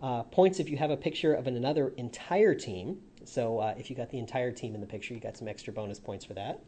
Uh, 0.00 0.22
points 0.22 0.60
if 0.60 0.70
you 0.70 0.78
have 0.78 0.90
a 0.90 0.96
picture 0.96 1.34
of 1.34 1.46
another 1.46 1.92
entire 1.96 2.54
team. 2.54 2.98
So 3.24 3.58
uh, 3.58 3.74
if 3.76 3.90
you 3.90 3.96
got 3.96 4.08
the 4.10 4.18
entire 4.18 4.52
team 4.52 4.74
in 4.74 4.80
the 4.80 4.86
picture, 4.86 5.12
you 5.12 5.20
got 5.20 5.36
some 5.36 5.48
extra 5.48 5.72
bonus 5.72 5.98
points 5.98 6.24
for 6.24 6.34
that. 6.34 6.60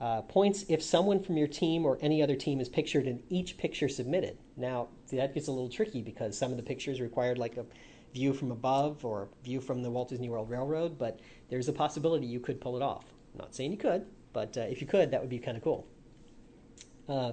Uh, 0.00 0.20
points 0.22 0.64
if 0.68 0.82
someone 0.82 1.22
from 1.22 1.36
your 1.36 1.46
team 1.46 1.86
or 1.86 1.98
any 2.00 2.20
other 2.20 2.34
team 2.34 2.60
is 2.60 2.68
pictured 2.68 3.06
in 3.06 3.22
each 3.28 3.56
picture 3.56 3.88
submitted. 3.88 4.36
Now, 4.56 4.88
that 5.12 5.34
gets 5.34 5.46
a 5.46 5.52
little 5.52 5.68
tricky 5.68 6.02
because 6.02 6.36
some 6.36 6.50
of 6.50 6.56
the 6.56 6.62
pictures 6.64 7.00
required 7.00 7.38
like 7.38 7.56
a 7.56 7.64
view 8.12 8.32
from 8.32 8.50
above 8.50 9.04
or 9.04 9.28
view 9.44 9.60
from 9.60 9.82
the 9.82 9.90
Walt 9.90 10.08
Disney 10.08 10.28
World 10.28 10.50
Railroad, 10.50 10.98
but 10.98 11.20
there's 11.48 11.68
a 11.68 11.72
possibility 11.72 12.26
you 12.26 12.40
could 12.40 12.60
pull 12.60 12.76
it 12.76 12.82
off. 12.82 13.04
I'm 13.34 13.38
not 13.38 13.54
saying 13.54 13.72
you 13.72 13.78
could, 13.78 14.06
but 14.32 14.56
uh, 14.56 14.62
if 14.62 14.80
you 14.80 14.86
could, 14.86 15.10
that 15.10 15.20
would 15.20 15.30
be 15.30 15.38
kind 15.38 15.56
of 15.56 15.62
cool. 15.62 15.86
Uh, 17.08 17.32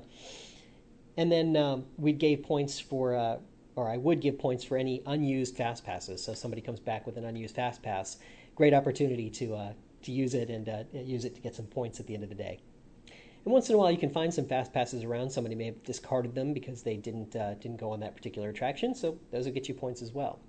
and 1.17 1.31
then 1.31 1.55
um, 1.55 1.85
we 1.97 2.11
gave 2.11 2.43
points 2.43 2.79
for, 2.79 3.15
uh, 3.15 3.37
or 3.75 3.89
I 3.89 3.97
would 3.97 4.21
give 4.21 4.39
points 4.39 4.63
for 4.63 4.77
any 4.77 5.01
unused 5.05 5.55
fast 5.55 5.85
passes. 5.85 6.23
So 6.23 6.33
somebody 6.33 6.61
comes 6.61 6.79
back 6.79 7.05
with 7.05 7.17
an 7.17 7.25
unused 7.25 7.55
fast 7.55 7.81
pass, 7.81 8.17
great 8.55 8.73
opportunity 8.73 9.29
to 9.31 9.55
uh, 9.55 9.73
to 10.03 10.11
use 10.11 10.33
it 10.33 10.49
and 10.49 10.69
uh, 10.69 10.83
use 10.93 11.25
it 11.25 11.35
to 11.35 11.41
get 11.41 11.55
some 11.55 11.65
points 11.65 11.99
at 11.99 12.07
the 12.07 12.13
end 12.13 12.23
of 12.23 12.29
the 12.29 12.35
day. 12.35 12.59
And 13.43 13.51
once 13.51 13.69
in 13.69 13.75
a 13.75 13.77
while, 13.77 13.91
you 13.91 13.97
can 13.97 14.11
find 14.11 14.31
some 14.31 14.45
fast 14.45 14.71
passes 14.71 15.03
around. 15.03 15.31
Somebody 15.31 15.55
may 15.55 15.65
have 15.65 15.83
discarded 15.83 16.35
them 16.35 16.53
because 16.53 16.83
they 16.83 16.95
didn't 16.95 17.35
uh, 17.35 17.55
didn't 17.55 17.77
go 17.77 17.91
on 17.91 17.99
that 18.01 18.15
particular 18.15 18.49
attraction, 18.49 18.93
so 18.93 19.17
those 19.31 19.45
will 19.45 19.53
get 19.53 19.67
you 19.67 19.73
points 19.73 20.01
as 20.01 20.11
well. 20.11 20.39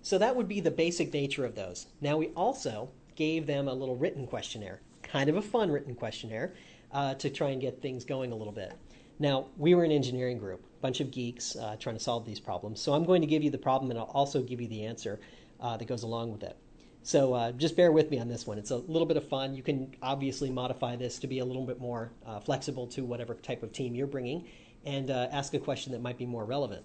So 0.00 0.18
that 0.18 0.34
would 0.34 0.48
be 0.48 0.60
the 0.60 0.70
basic 0.70 1.12
nature 1.12 1.44
of 1.44 1.54
those. 1.54 1.86
Now 2.00 2.16
we 2.16 2.28
also 2.28 2.90
gave 3.14 3.46
them 3.46 3.68
a 3.68 3.74
little 3.74 3.96
written 3.96 4.26
questionnaire, 4.26 4.80
kind 5.02 5.28
of 5.28 5.36
a 5.36 5.42
fun 5.42 5.70
written 5.70 5.94
questionnaire, 5.94 6.54
uh, 6.92 7.14
to 7.14 7.30
try 7.30 7.50
and 7.50 7.60
get 7.60 7.80
things 7.82 8.04
going 8.04 8.32
a 8.32 8.34
little 8.34 8.52
bit. 8.52 8.72
Now 9.18 9.46
we 9.56 9.74
were 9.74 9.84
an 9.84 9.92
engineering 9.92 10.38
group, 10.38 10.64
a 10.64 10.80
bunch 10.80 11.00
of 11.00 11.10
geeks 11.10 11.56
uh, 11.56 11.76
trying 11.78 11.96
to 11.96 12.02
solve 12.02 12.24
these 12.24 12.40
problems. 12.40 12.80
So 12.80 12.94
I'm 12.94 13.04
going 13.04 13.20
to 13.20 13.26
give 13.26 13.42
you 13.42 13.50
the 13.50 13.58
problem, 13.58 13.90
and 13.90 14.00
I'll 14.00 14.06
also 14.06 14.42
give 14.42 14.60
you 14.60 14.66
the 14.66 14.86
answer 14.86 15.20
uh, 15.60 15.76
that 15.76 15.84
goes 15.86 16.02
along 16.02 16.32
with 16.32 16.42
it. 16.42 16.56
So 17.04 17.34
uh, 17.34 17.52
just 17.52 17.76
bear 17.76 17.90
with 17.90 18.10
me 18.10 18.18
on 18.20 18.28
this 18.28 18.46
one. 18.46 18.58
It's 18.58 18.70
a 18.70 18.76
little 18.76 19.06
bit 19.06 19.16
of 19.16 19.28
fun. 19.28 19.54
You 19.54 19.62
can 19.62 19.94
obviously 20.02 20.50
modify 20.50 20.94
this 20.96 21.18
to 21.18 21.26
be 21.26 21.40
a 21.40 21.44
little 21.44 21.66
bit 21.66 21.80
more 21.80 22.12
uh, 22.24 22.38
flexible 22.38 22.86
to 22.88 23.04
whatever 23.04 23.34
type 23.34 23.62
of 23.62 23.72
team 23.72 23.94
you're 23.94 24.06
bringing, 24.06 24.46
and 24.84 25.10
uh, 25.10 25.28
ask 25.32 25.52
a 25.54 25.58
question 25.58 25.92
that 25.92 26.00
might 26.00 26.16
be 26.16 26.26
more 26.26 26.44
relevant. 26.44 26.84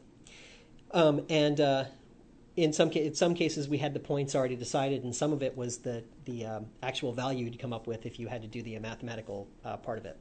Um, 0.91 1.21
and 1.29 1.61
uh, 1.61 1.85
in 2.55 2.73
some 2.73 2.89
ca- 2.89 3.05
in 3.05 3.13
some 3.13 3.35
cases, 3.35 3.69
we 3.69 3.77
had 3.77 3.93
the 3.93 3.99
points 3.99 4.33
already 4.33 4.55
decided, 4.55 5.03
and 5.03 5.15
some 5.15 5.33
of 5.33 5.43
it 5.43 5.55
was 5.55 5.77
the 5.77 6.03
the 6.25 6.45
um, 6.45 6.65
actual 6.81 7.13
value 7.13 7.45
you'd 7.45 7.59
come 7.59 7.73
up 7.73 7.85
with 7.85 8.05
if 8.05 8.19
you 8.19 8.27
had 8.27 8.41
to 8.41 8.47
do 8.47 8.63
the 8.63 8.79
mathematical 8.79 9.47
uh, 9.63 9.77
part 9.77 9.99
of 9.99 10.05
it. 10.05 10.17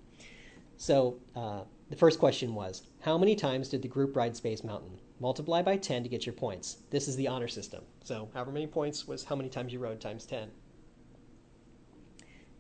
So 0.77 1.19
uh, 1.35 1.63
the 1.89 1.97
first 1.97 2.19
question 2.19 2.55
was, 2.55 2.83
how 3.01 3.17
many 3.17 3.35
times 3.35 3.71
did 3.71 3.81
the 3.81 3.89
group 3.89 4.15
ride 4.15 4.37
Space 4.37 4.63
Mountain? 4.63 4.99
Multiply 5.19 5.63
by 5.63 5.77
10 5.77 6.03
to 6.03 6.09
get 6.09 6.27
your 6.27 6.35
points. 6.35 6.79
This 6.91 7.09
is 7.09 7.17
the 7.17 7.29
honor 7.29 7.49
system. 7.49 7.85
So 8.05 8.29
however 8.35 8.53
many 8.53 8.67
points 8.67 9.09
was 9.09 9.25
how 9.25 9.37
many 9.37 9.49
times 9.49 9.73
you 9.73 9.79
rode 9.79 10.01
times 10.01 10.27
10. 10.27 10.51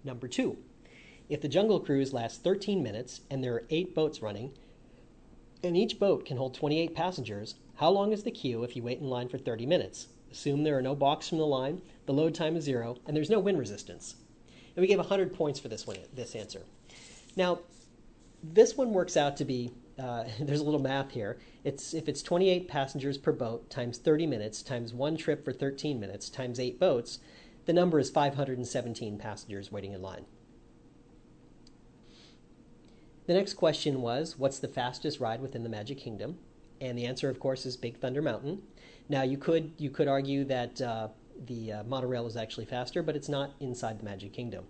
Number 0.04 0.28
two, 0.28 0.56
if 1.28 1.40
the 1.40 1.48
jungle 1.48 1.80
cruise 1.80 2.12
lasts 2.12 2.38
13 2.38 2.82
minutes 2.82 3.22
and 3.30 3.42
there 3.42 3.54
are 3.54 3.64
eight 3.70 3.94
boats 3.94 4.22
running, 4.22 4.52
and 5.62 5.76
each 5.76 5.98
boat 5.98 6.25
can 6.25 6.36
hold 6.36 6.54
28 6.54 6.94
passengers, 6.94 7.56
how 7.76 7.90
long 7.90 8.12
is 8.12 8.22
the 8.22 8.30
queue 8.30 8.62
if 8.62 8.76
you 8.76 8.82
wait 8.82 9.00
in 9.00 9.10
line 9.10 9.28
for 9.28 9.38
30 9.38 9.66
minutes? 9.66 10.08
Assume 10.30 10.62
there 10.62 10.78
are 10.78 10.82
no 10.82 10.94
balks 10.94 11.28
from 11.28 11.38
the 11.38 11.46
line, 11.46 11.82
the 12.06 12.12
load 12.12 12.34
time 12.34 12.56
is 12.56 12.64
zero, 12.64 12.96
and 13.06 13.16
there's 13.16 13.30
no 13.30 13.40
wind 13.40 13.58
resistance. 13.58 14.16
And 14.75 14.82
we 14.82 14.86
gave 14.86 14.98
100 14.98 15.34
points 15.34 15.58
for 15.58 15.68
this 15.68 15.86
one, 15.86 15.96
this 16.14 16.34
answer. 16.34 16.62
Now, 17.36 17.60
this 18.42 18.76
one 18.76 18.92
works 18.92 19.16
out 19.16 19.36
to 19.38 19.44
be 19.44 19.73
uh, 19.99 20.25
there's 20.41 20.61
a 20.61 20.65
little 20.65 20.80
math 20.80 21.13
here. 21.13 21.39
It's 21.65 21.95
if 21.95 22.09
it's 22.09 22.23
28 22.23 22.69
passengers 22.69 23.19
per 23.19 23.32
boat 23.32 23.71
times 23.71 23.99
30 23.99 24.26
minutes 24.26 24.63
times 24.63 24.93
one 24.93 25.17
trip 25.17 25.45
for 25.45 25.52
13 25.52 25.99
minutes 25.99 26.28
times 26.28 26.61
eight 26.61 26.78
boats, 26.78 27.19
the 27.67 27.73
number 27.73 27.99
is 27.99 28.11
517 28.11 29.19
passengers 29.19 29.73
waiting 29.73 29.93
in 29.93 30.02
line. 30.02 30.25
The 33.26 33.35
next 33.35 33.54
question 33.54 34.02
was, 34.02 34.39
what's 34.39 34.61
the 34.61 34.69
fastest 34.69 35.19
ride 35.19 35.41
within 35.41 35.65
the 35.65 35.69
Magic 35.69 35.99
Kingdom? 35.99 36.39
And 36.80 36.97
the 36.97 37.06
answer, 37.06 37.28
of 37.28 37.41
course, 37.41 37.67
is 37.67 37.76
Big 37.76 37.99
Thunder 37.99 38.23
Mountain. 38.23 38.63
Now, 39.09 39.23
you 39.23 39.37
could 39.37 39.73
you 39.78 39.91
could 39.91 40.06
argue 40.09 40.45
that 40.45 40.80
uh, 40.80 41.09
the 41.47 41.73
uh, 41.73 41.85
monorail 41.85 42.26
is 42.26 42.37
actually 42.37 42.67
faster, 42.67 43.02
but 43.02 43.17
it's 43.17 43.28
not 43.28 43.54
inside 43.59 43.99
the 43.99 44.04
Magic 44.04 44.32
Kingdom. 44.32 44.65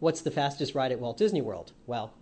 What's 0.00 0.22
the 0.22 0.30
fastest 0.30 0.74
ride 0.74 0.92
at 0.92 0.98
Walt 0.98 1.18
Disney 1.18 1.42
World? 1.42 1.72
Well, 1.86 2.14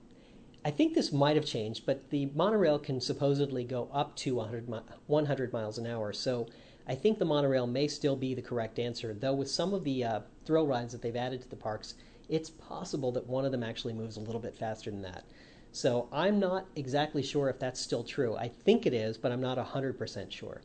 I 0.65 0.71
think 0.71 0.95
this 0.95 1.13
might 1.13 1.37
have 1.37 1.45
changed, 1.45 1.87
but 1.87 2.11
the 2.11 2.27
monorail 2.35 2.79
can 2.79 3.01
supposedly 3.01 3.65
go 3.65 3.89
up 3.93 4.17
to 4.17 4.35
100, 4.35 4.69
100 5.07 5.53
miles 5.53 5.79
an 5.79 5.87
hour. 5.87 6.13
So 6.13 6.49
I 6.87 6.95
think 6.95 7.19
the 7.19 7.25
monorail 7.25 7.67
may 7.67 7.87
still 7.87 8.17
be 8.17 8.35
the 8.35 8.43
correct 8.43 8.79
answer, 8.79 9.15
though 9.15 9.35
with 9.35 9.51
some 9.51 9.73
of 9.73 9.85
the 9.85 10.05
uh, 10.05 10.21
thrill 10.45 10.67
rides 10.67 10.93
that 10.93 11.03
they've 11.03 11.15
added 11.15 11.43
to 11.43 11.49
the 11.49 11.57
parks, 11.57 11.95
it's 12.29 12.51
possible 12.51 13.13
that 13.13 13.27
one 13.27 13.45
of 13.45 13.53
them 13.53 13.63
actually 13.63 13.95
moves 13.95 14.17
a 14.17 14.21
little 14.21 14.41
bit 14.41 14.57
faster 14.57 14.91
than 14.91 15.03
that. 15.03 15.25
So 15.71 16.09
I'm 16.13 16.41
not 16.41 16.67
exactly 16.77 17.23
sure 17.23 17.49
if 17.49 17.59
that's 17.59 17.81
still 17.81 18.03
true. 18.03 18.37
I 18.37 18.49
think 18.49 18.87
it 18.87 18.95
is, 18.95 19.17
but 19.17 19.33
I'm 19.33 19.41
not 19.41 19.59
100% 19.59 20.33
sure. 20.33 20.63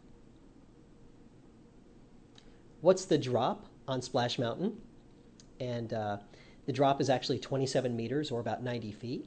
What's 2.81 3.05
the 3.05 3.17
drop 3.17 3.67
on 3.87 4.01
Splash 4.01 4.39
Mountain? 4.39 4.81
And 5.59 5.93
uh, 5.93 6.17
the 6.65 6.73
drop 6.73 6.99
is 6.99 7.09
actually 7.09 7.39
27 7.39 7.95
meters 7.95 8.31
or 8.31 8.39
about 8.39 8.63
90 8.63 8.91
feet. 8.93 9.25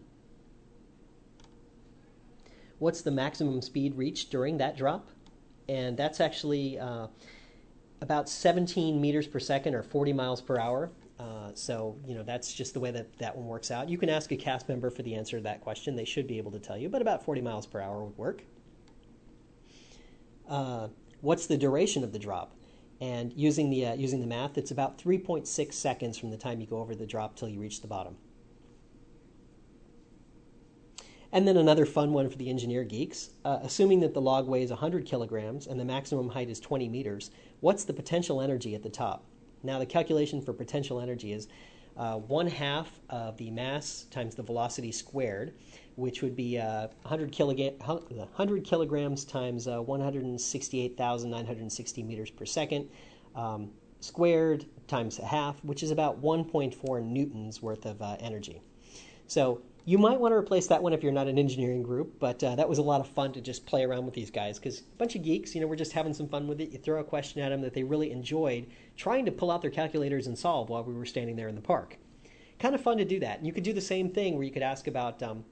What's 2.79 3.01
the 3.03 3.11
maximum 3.11 3.63
speed 3.63 3.97
reached 3.97 4.31
during 4.31 4.59
that 4.59 4.77
drop? 4.77 5.09
And 5.69 5.97
that's 5.97 6.21
actually 6.21 6.79
uh, 6.79 7.09
about 8.01 8.29
17 8.29 9.01
meters 9.01 9.27
per 9.27 9.39
second 9.39 9.75
or 9.75 9.83
40 9.83 10.13
miles 10.13 10.41
per 10.41 10.59
hour. 10.59 10.91
Uh, 11.19 11.51
so, 11.55 11.97
you 12.07 12.15
know, 12.15 12.23
that's 12.23 12.53
just 12.53 12.75
the 12.75 12.81
way 12.81 12.91
that 12.91 13.19
that 13.19 13.35
one 13.35 13.47
works 13.47 13.71
out. 13.71 13.89
You 13.89 13.97
can 13.97 14.11
ask 14.11 14.31
a 14.33 14.37
cast 14.37 14.69
member 14.69 14.91
for 14.91 15.03
the 15.03 15.15
answer 15.15 15.39
to 15.39 15.43
that 15.45 15.63
question. 15.63 15.97
They 15.97 16.05
should 16.05 16.27
be 16.27 16.37
able 16.37 16.51
to 16.53 16.59
tell 16.59 16.77
you, 16.77 16.91
but 16.91 17.01
about 17.01 17.25
40 17.25 17.41
miles 17.41 17.67
per 17.67 17.81
hour 17.81 18.05
would 18.05 18.19
work. 18.19 18.43
Uh, 20.47 20.89
what's 21.23 21.47
the 21.47 21.57
duration 21.57 22.05
of 22.05 22.13
the 22.13 22.19
drop? 22.19 22.53
And 23.01 23.33
using 23.33 23.71
the, 23.71 23.87
uh, 23.87 23.95
using 23.95 24.21
the 24.21 24.27
math, 24.27 24.59
it's 24.59 24.71
about 24.71 24.99
3.6 24.99 25.73
seconds 25.73 26.19
from 26.19 26.31
the 26.31 26.37
time 26.37 26.61
you 26.61 26.67
go 26.67 26.79
over 26.79 26.95
the 26.95 27.07
drop 27.07 27.37
till 27.37 27.49
you 27.49 27.61
reach 27.61 27.81
the 27.81 27.89
bottom. 27.89 28.17
And 31.37 31.47
then 31.47 31.59
another 31.59 31.85
fun 31.85 32.15
one 32.15 32.31
for 32.31 32.39
the 32.39 32.49
engineer 32.49 32.83
geeks. 32.83 33.29
Uh, 33.45 33.59
assuming 33.63 34.01
that 34.01 34.15
the 34.15 34.23
log 34.23 34.49
weighs 34.49 34.71
100 34.71 35.05
kilograms 35.05 35.67
and 35.67 35.79
the 35.79 35.85
maximum 35.85 36.31
height 36.31 36.49
is 36.49 36.59
20 36.61 36.89
meters, 36.89 37.31
what's 37.61 37.85
the 37.85 37.93
potential 37.93 38.41
energy 38.41 38.75
at 38.75 38.83
the 38.83 38.89
top? 38.89 39.23
Now, 39.63 39.79
the 39.79 39.85
calculation 39.85 40.41
for 40.41 40.55
potential 40.55 40.99
energy 40.99 41.35
is 41.35 41.49
uh, 41.99 42.15
one 42.15 42.47
half 42.47 43.03
of 43.11 43.37
the 43.37 43.51
mass 43.51 44.07
times 44.11 44.35
the 44.35 44.43
velocity 44.43 44.91
squared, 44.91 45.53
which 45.97 46.23
would 46.23 46.35
be 46.35 46.59
uh, 46.59 46.89
100, 47.03 47.31
kiloga- 47.33 47.79
100 47.87 48.65
kilograms 48.65 49.27
times 49.27 49.69
uh, 49.69 49.83
168,960 49.83 52.03
meters 52.03 52.31
per 52.31 52.47
second, 52.47 52.89
um, 53.35 53.71
squared 54.01 54.65
times 54.87 55.19
a 55.19 55.27
half, 55.27 55.63
which 55.65 55.83
is 55.83 55.91
about 55.91 56.23
1.4 56.23 57.05
newtons 57.05 57.61
worth 57.61 57.85
of 57.85 58.01
uh, 58.01 58.17
energy. 58.21 58.63
So 59.27 59.61
you 59.89 59.99
might 59.99 60.19
want 60.19 60.33
to 60.33 60.37
replace 60.37 60.67
that 60.67 60.83
one 60.83 60.93
if 60.93 61.05
you're 61.05 61.13
not 61.13 61.29
an 61.29 61.39
engineering 61.39 61.81
group, 61.81 62.19
but 62.19 62.43
uh, 62.43 62.57
that 62.57 62.69
was 62.69 62.79
a 62.79 62.83
lot 62.83 63.01
of 63.01 63.07
fun 63.07 63.33
to 63.33 63.41
just 63.41 63.65
play 63.67 63.85
around 63.85 64.05
with 64.05 64.15
these 64.15 64.33
guys 64.33 64.59
because 64.59 64.81
a 64.81 64.97
bunch 64.99 65.15
of 65.15 65.23
geeks, 65.23 65.55
you 65.55 65.61
know, 65.61 65.69
we're 65.69 65.77
just 65.77 65.93
having 65.93 66.13
some 66.13 66.27
fun 66.27 66.49
with 66.49 66.61
it. 66.61 66.71
You 66.71 66.79
throw 66.79 66.99
a 66.99 67.05
question 67.05 67.41
at 67.41 67.51
them 67.51 67.61
that 67.61 67.73
they 67.73 67.85
really 67.85 68.11
enjoyed 68.11 68.67
trying 68.97 69.25
to 69.27 69.31
pull 69.31 69.49
out 69.49 69.63
their 69.63 69.71
calculators 69.71 70.27
and 70.27 70.37
solve 70.37 70.71
while 70.71 70.83
we 70.83 70.93
were 70.93 71.07
standing 71.07 71.37
there 71.37 71.47
in 71.47 71.55
the 71.55 71.61
park. 71.61 71.99
Kind 72.59 72.75
of 72.75 72.81
fun 72.81 72.99
to 72.99 73.05
do 73.05 73.21
that. 73.21 73.39
And 73.39 73.47
you 73.47 73.53
could 73.53 73.63
do 73.63 73.73
the 73.73 73.81
same 73.81 74.11
thing 74.11 74.35
where 74.35 74.43
you 74.43 74.51
could 74.51 74.65
ask 74.65 74.89
about, 74.89 75.23
um, 75.23 75.45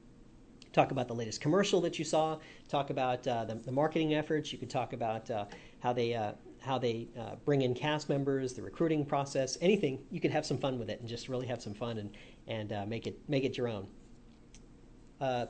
talk 0.73 0.90
about 0.90 1.07
the 1.07 1.14
latest 1.14 1.40
commercial 1.40 1.81
that 1.83 2.01
you 2.01 2.05
saw, 2.05 2.37
talk 2.68 2.90
about 2.90 3.25
uh, 3.29 3.44
the, 3.44 3.55
the, 3.55 3.70
marketing 3.70 4.14
efforts. 4.14 4.53
You 4.53 4.59
could 4.59 4.70
talk 4.70 4.94
about 4.94 5.31
uh, 5.31 5.44
how 5.79 5.92
they 5.92 6.12
uh, 6.12 6.33
how 6.61 6.79
they 6.79 7.07
uh, 7.16 7.37
bring 7.44 7.62
in 7.62 7.73
cast 7.75 8.09
members, 8.09 8.55
the 8.55 8.62
recruiting 8.62 9.05
process, 9.05 9.59
anything. 9.61 10.01
You 10.11 10.18
could 10.18 10.33
have 10.33 10.47
some 10.47 10.59
fun 10.59 10.79
with 10.79 10.90
it 10.90 10.99
and 10.99 11.09
just 11.09 11.29
really 11.29 11.47
have 11.47 11.62
some 11.62 11.75
fun 11.75 11.99
and 11.99 12.16
and 12.49 12.73
uh, 12.73 12.87
make 12.87 13.07
it 13.07 13.16
make 13.29 13.44
it 13.44 13.57
your 13.57 13.68
own. 13.68 13.87
Uh, 15.20 15.46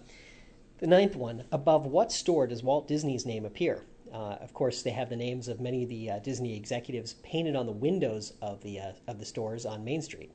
the 0.78 0.86
ninth 0.86 1.16
one, 1.16 1.44
above 1.52 1.86
what 1.86 2.12
store 2.12 2.46
does 2.46 2.62
Walt 2.62 2.88
Disney's 2.88 3.26
name 3.26 3.44
appear? 3.44 3.84
Uh, 4.12 4.36
of 4.40 4.54
course, 4.54 4.82
they 4.82 4.90
have 4.90 5.08
the 5.08 5.16
names 5.16 5.48
of 5.48 5.60
many 5.60 5.82
of 5.82 5.88
the 5.88 6.10
uh, 6.10 6.18
Disney 6.20 6.56
executives 6.56 7.14
painted 7.22 7.56
on 7.56 7.66
the 7.66 7.72
windows 7.72 8.34
of 8.40 8.62
the 8.62 8.78
uh, 8.78 8.92
of 9.08 9.18
the 9.18 9.24
stores 9.24 9.66
on 9.66 9.84
Main 9.84 10.02
Street. 10.02 10.30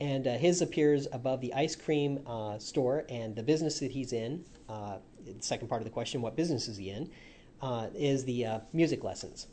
And 0.00 0.28
uh, 0.28 0.36
his 0.36 0.62
appears 0.62 1.08
above 1.12 1.40
the 1.40 1.52
ice 1.54 1.74
cream 1.74 2.20
uh, 2.26 2.58
store 2.58 3.04
and 3.08 3.34
the 3.34 3.42
business 3.42 3.80
that 3.80 3.90
he's 3.90 4.12
in. 4.12 4.44
The 4.68 5.00
second 5.40 5.68
part 5.68 5.80
of 5.80 5.84
the 5.84 5.90
question, 5.90 6.22
what 6.22 6.36
business 6.36 6.68
is 6.68 6.76
he 6.76 6.90
in? 6.90 7.10
Is 7.94 8.24
the 8.24 8.60
music 8.72 9.02
lessons. 9.02 9.48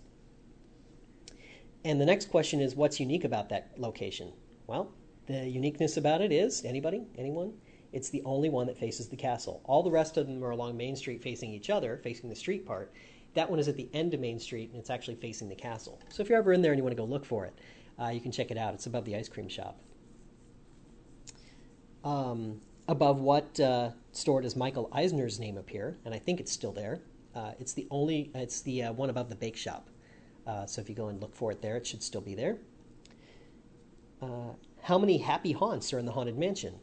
And 1.84 2.00
the 2.00 2.06
next 2.06 2.30
question 2.30 2.62
is, 2.62 2.76
what's 2.76 3.00
unique 3.00 3.24
about 3.24 3.50
that 3.50 3.72
location? 3.78 4.34
Well, 4.68 4.92
the 5.28 5.48
uniqueness 5.48 5.98
about 5.98 6.22
it 6.22 6.32
is 6.32 6.64
anybody, 6.66 7.08
anyone? 7.18 7.54
It's 7.96 8.10
the 8.10 8.22
only 8.26 8.50
one 8.50 8.68
that 8.68 8.78
faces 8.78 9.08
the 9.08 9.16
castle. 9.16 9.62
All 9.64 9.82
the 9.82 9.90
rest 9.90 10.18
of 10.18 10.28
them 10.28 10.44
are 10.44 10.50
along 10.50 10.76
Main 10.76 10.98
Street 10.98 11.24
facing 11.24 11.52
each 11.52 11.70
other, 11.70 11.98
facing 12.04 12.30
the 12.30 12.36
street 12.36 12.66
part. 12.66 12.92
That 13.36 13.50
one 13.50 13.58
is 13.58 13.70
at 13.70 13.78
the 13.78 13.88
end 13.94 14.14
of 14.14 14.20
Main 14.20 14.38
Street 14.38 14.70
and 14.72 14.78
it's 14.78 14.90
actually 14.90 15.16
facing 15.16 15.48
the 15.48 15.56
castle. 15.56 15.98
So 16.10 16.22
if 16.22 16.28
you're 16.28 16.38
ever 16.38 16.52
in 16.52 16.62
there 16.62 16.74
and 16.74 16.78
you 16.78 16.84
want 16.84 16.92
to 16.92 17.02
go 17.02 17.06
look 17.06 17.24
for 17.24 17.46
it, 17.46 17.54
uh, 17.98 18.10
you 18.10 18.20
can 18.20 18.34
check 18.34 18.52
it 18.52 18.58
out. 18.58 18.74
It's 18.74 18.86
above 18.86 19.06
the 19.06 19.16
ice 19.16 19.30
cream 19.30 19.48
shop. 19.48 19.80
Um, 22.04 22.60
above 22.90 23.22
what 23.22 23.58
uh, 23.62 23.92
store 24.12 24.42
does 24.42 24.58
Michael 24.58 24.90
Eisner's 24.92 25.40
name 25.40 25.58
appear? 25.58 25.96
And 26.04 26.14
I 26.14 26.20
think 26.20 26.42
it's 26.42 26.52
still 26.52 26.74
there. 26.74 27.00
Uh, 27.34 27.54
it's 27.62 27.72
the 27.72 27.88
only. 27.92 28.30
It's 28.36 28.60
the 28.60 28.84
uh, 28.84 28.92
one 28.92 29.10
above 29.10 29.30
the 29.30 29.36
bake 29.36 29.56
shop. 29.56 29.90
Uh, 30.46 30.66
so 30.66 30.82
if 30.82 30.90
you 30.90 30.96
go 30.96 31.08
and 31.08 31.22
look 31.22 31.34
for 31.34 31.50
it 31.54 31.62
there, 31.62 31.78
it 31.78 31.88
should 31.88 32.04
still 32.04 32.20
be 32.20 32.36
there. 32.36 32.58
Uh, 34.22 34.52
how 34.84 34.98
many 34.98 35.20
happy 35.20 35.54
haunts 35.54 35.94
are 35.94 36.00
in 36.00 36.06
the 36.06 36.12
haunted 36.12 36.38
mansion? 36.38 36.76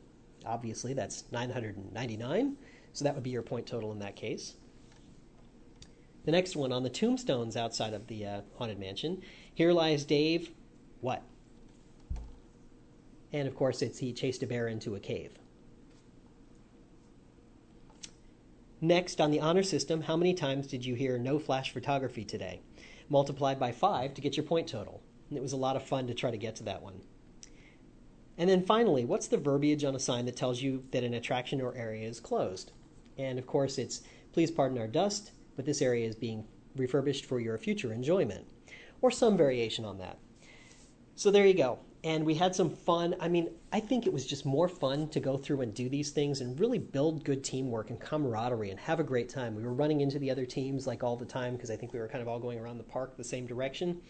Obviously, 0.45 0.95
that's 0.95 1.25
999. 1.33 2.57
So 2.93 3.05
that 3.05 3.15
would 3.15 3.23
be 3.23 3.31
your 3.31 3.43
point 3.43 3.67
total 3.67 3.93
in 3.93 3.99
that 4.01 4.17
case. 4.17 4.55
The 6.25 6.33
next 6.33 6.55
one 6.55 6.73
on 6.73 6.83
the 6.83 6.91
tombstones 6.91 7.57
outside 7.57 7.95
of 7.95 8.07
the 8.07 8.27
uh, 8.27 8.41
haunted 8.57 8.79
mansion. 8.79 9.23
Here 9.55 9.73
lies 9.73 10.05
Dave. 10.05 10.51
What? 11.01 11.23
And 13.33 13.49
of 13.49 13.57
course, 13.57 13.83
it's 13.83 13.99
he 13.99 14.13
chased 14.13 14.43
a 14.43 14.47
bear 14.47 14.69
into 14.69 14.95
a 14.95 15.01
cave. 15.01 15.33
Next, 18.81 19.21
on 19.21 19.31
the 19.31 19.41
honor 19.41 19.63
system, 19.63 20.03
how 20.03 20.17
many 20.17 20.35
times 20.35 20.67
did 20.67 20.85
you 20.85 20.95
hear 20.95 21.19
no 21.19 21.39
flash 21.39 21.73
photography 21.73 22.25
today? 22.25 22.61
Multiplied 23.09 23.59
by 23.59 23.73
five 23.73 24.15
to 24.15 24.21
get 24.21 24.37
your 24.37 24.45
point 24.45 24.69
total. 24.69 25.01
And 25.29 25.39
it 25.39 25.43
was 25.43 25.53
a 25.53 25.57
lot 25.57 25.77
of 25.77 25.85
fun 25.85 26.09
to 26.09 26.15
try 26.15 26.31
to 26.31 26.37
get 26.37 26.57
to 26.57 26.65
that 26.65 26.83
one. 26.83 27.01
And 28.38 28.49
then 28.49 28.64
finally, 28.64 29.05
what's 29.05 29.29
the 29.29 29.37
verbiage 29.37 29.85
on 29.85 29.95
a 29.95 30.01
sign 30.01 30.25
that 30.27 30.37
tells 30.37 30.62
you 30.62 30.85
that 30.90 31.05
an 31.05 31.14
attraction 31.14 31.61
or 31.61 31.77
area 31.77 32.09
is 32.09 32.21
closed? 32.21 32.73
And 33.18 33.38
of 33.38 33.47
course, 33.47 33.79
it's 33.79 34.03
please 34.33 34.51
pardon 34.51 34.79
our 34.79 34.88
dust, 34.88 35.33
but 35.57 35.66
this 35.66 35.83
area 35.83 36.09
is 36.09 36.14
being 36.14 36.45
refurbished 36.77 37.27
for 37.27 37.40
your 37.40 37.59
future 37.59 37.92
enjoyment, 37.92 38.47
or 39.03 39.11
some 39.11 39.37
variation 39.37 39.85
on 39.85 39.99
that. 39.99 40.18
So 41.14 41.31
there 41.31 41.47
you 41.47 41.55
go. 41.55 41.79
And 42.05 42.25
we 42.25 42.35
had 42.35 42.57
some 42.57 42.71
fun. 42.71 43.14
I 43.21 43.29
mean, 43.29 43.51
I 43.73 43.79
think 43.79 44.07
it 44.07 44.12
was 44.12 44.27
just 44.27 44.45
more 44.45 44.68
fun 44.68 45.09
to 45.11 45.21
go 45.21 45.37
through 45.37 45.61
and 45.61 45.73
do 45.73 45.88
these 45.88 46.11
things 46.11 46.40
and 46.40 46.59
really 46.59 46.79
build 46.79 47.23
good 47.23 47.45
teamwork 47.45 47.90
and 47.90 48.01
camaraderie 48.01 48.71
and 48.71 48.81
have 48.81 48.99
a 48.99 49.05
great 49.05 49.29
time. 49.29 49.55
We 49.55 49.62
were 49.62 49.73
running 49.73 50.01
into 50.01 50.18
the 50.18 50.31
other 50.31 50.45
teams 50.45 50.87
like 50.87 51.05
all 51.05 51.16
the 51.16 51.25
time 51.25 51.55
because 51.55 51.71
I 51.71 51.77
think 51.77 51.92
we 51.92 52.01
were 52.01 52.09
kind 52.09 52.23
of 52.23 52.27
all 52.27 52.40
going 52.40 52.59
around 52.59 52.79
the 52.79 52.85
park 52.85 53.16
the 53.16 53.23
same 53.23 53.47
direction. 53.47 54.01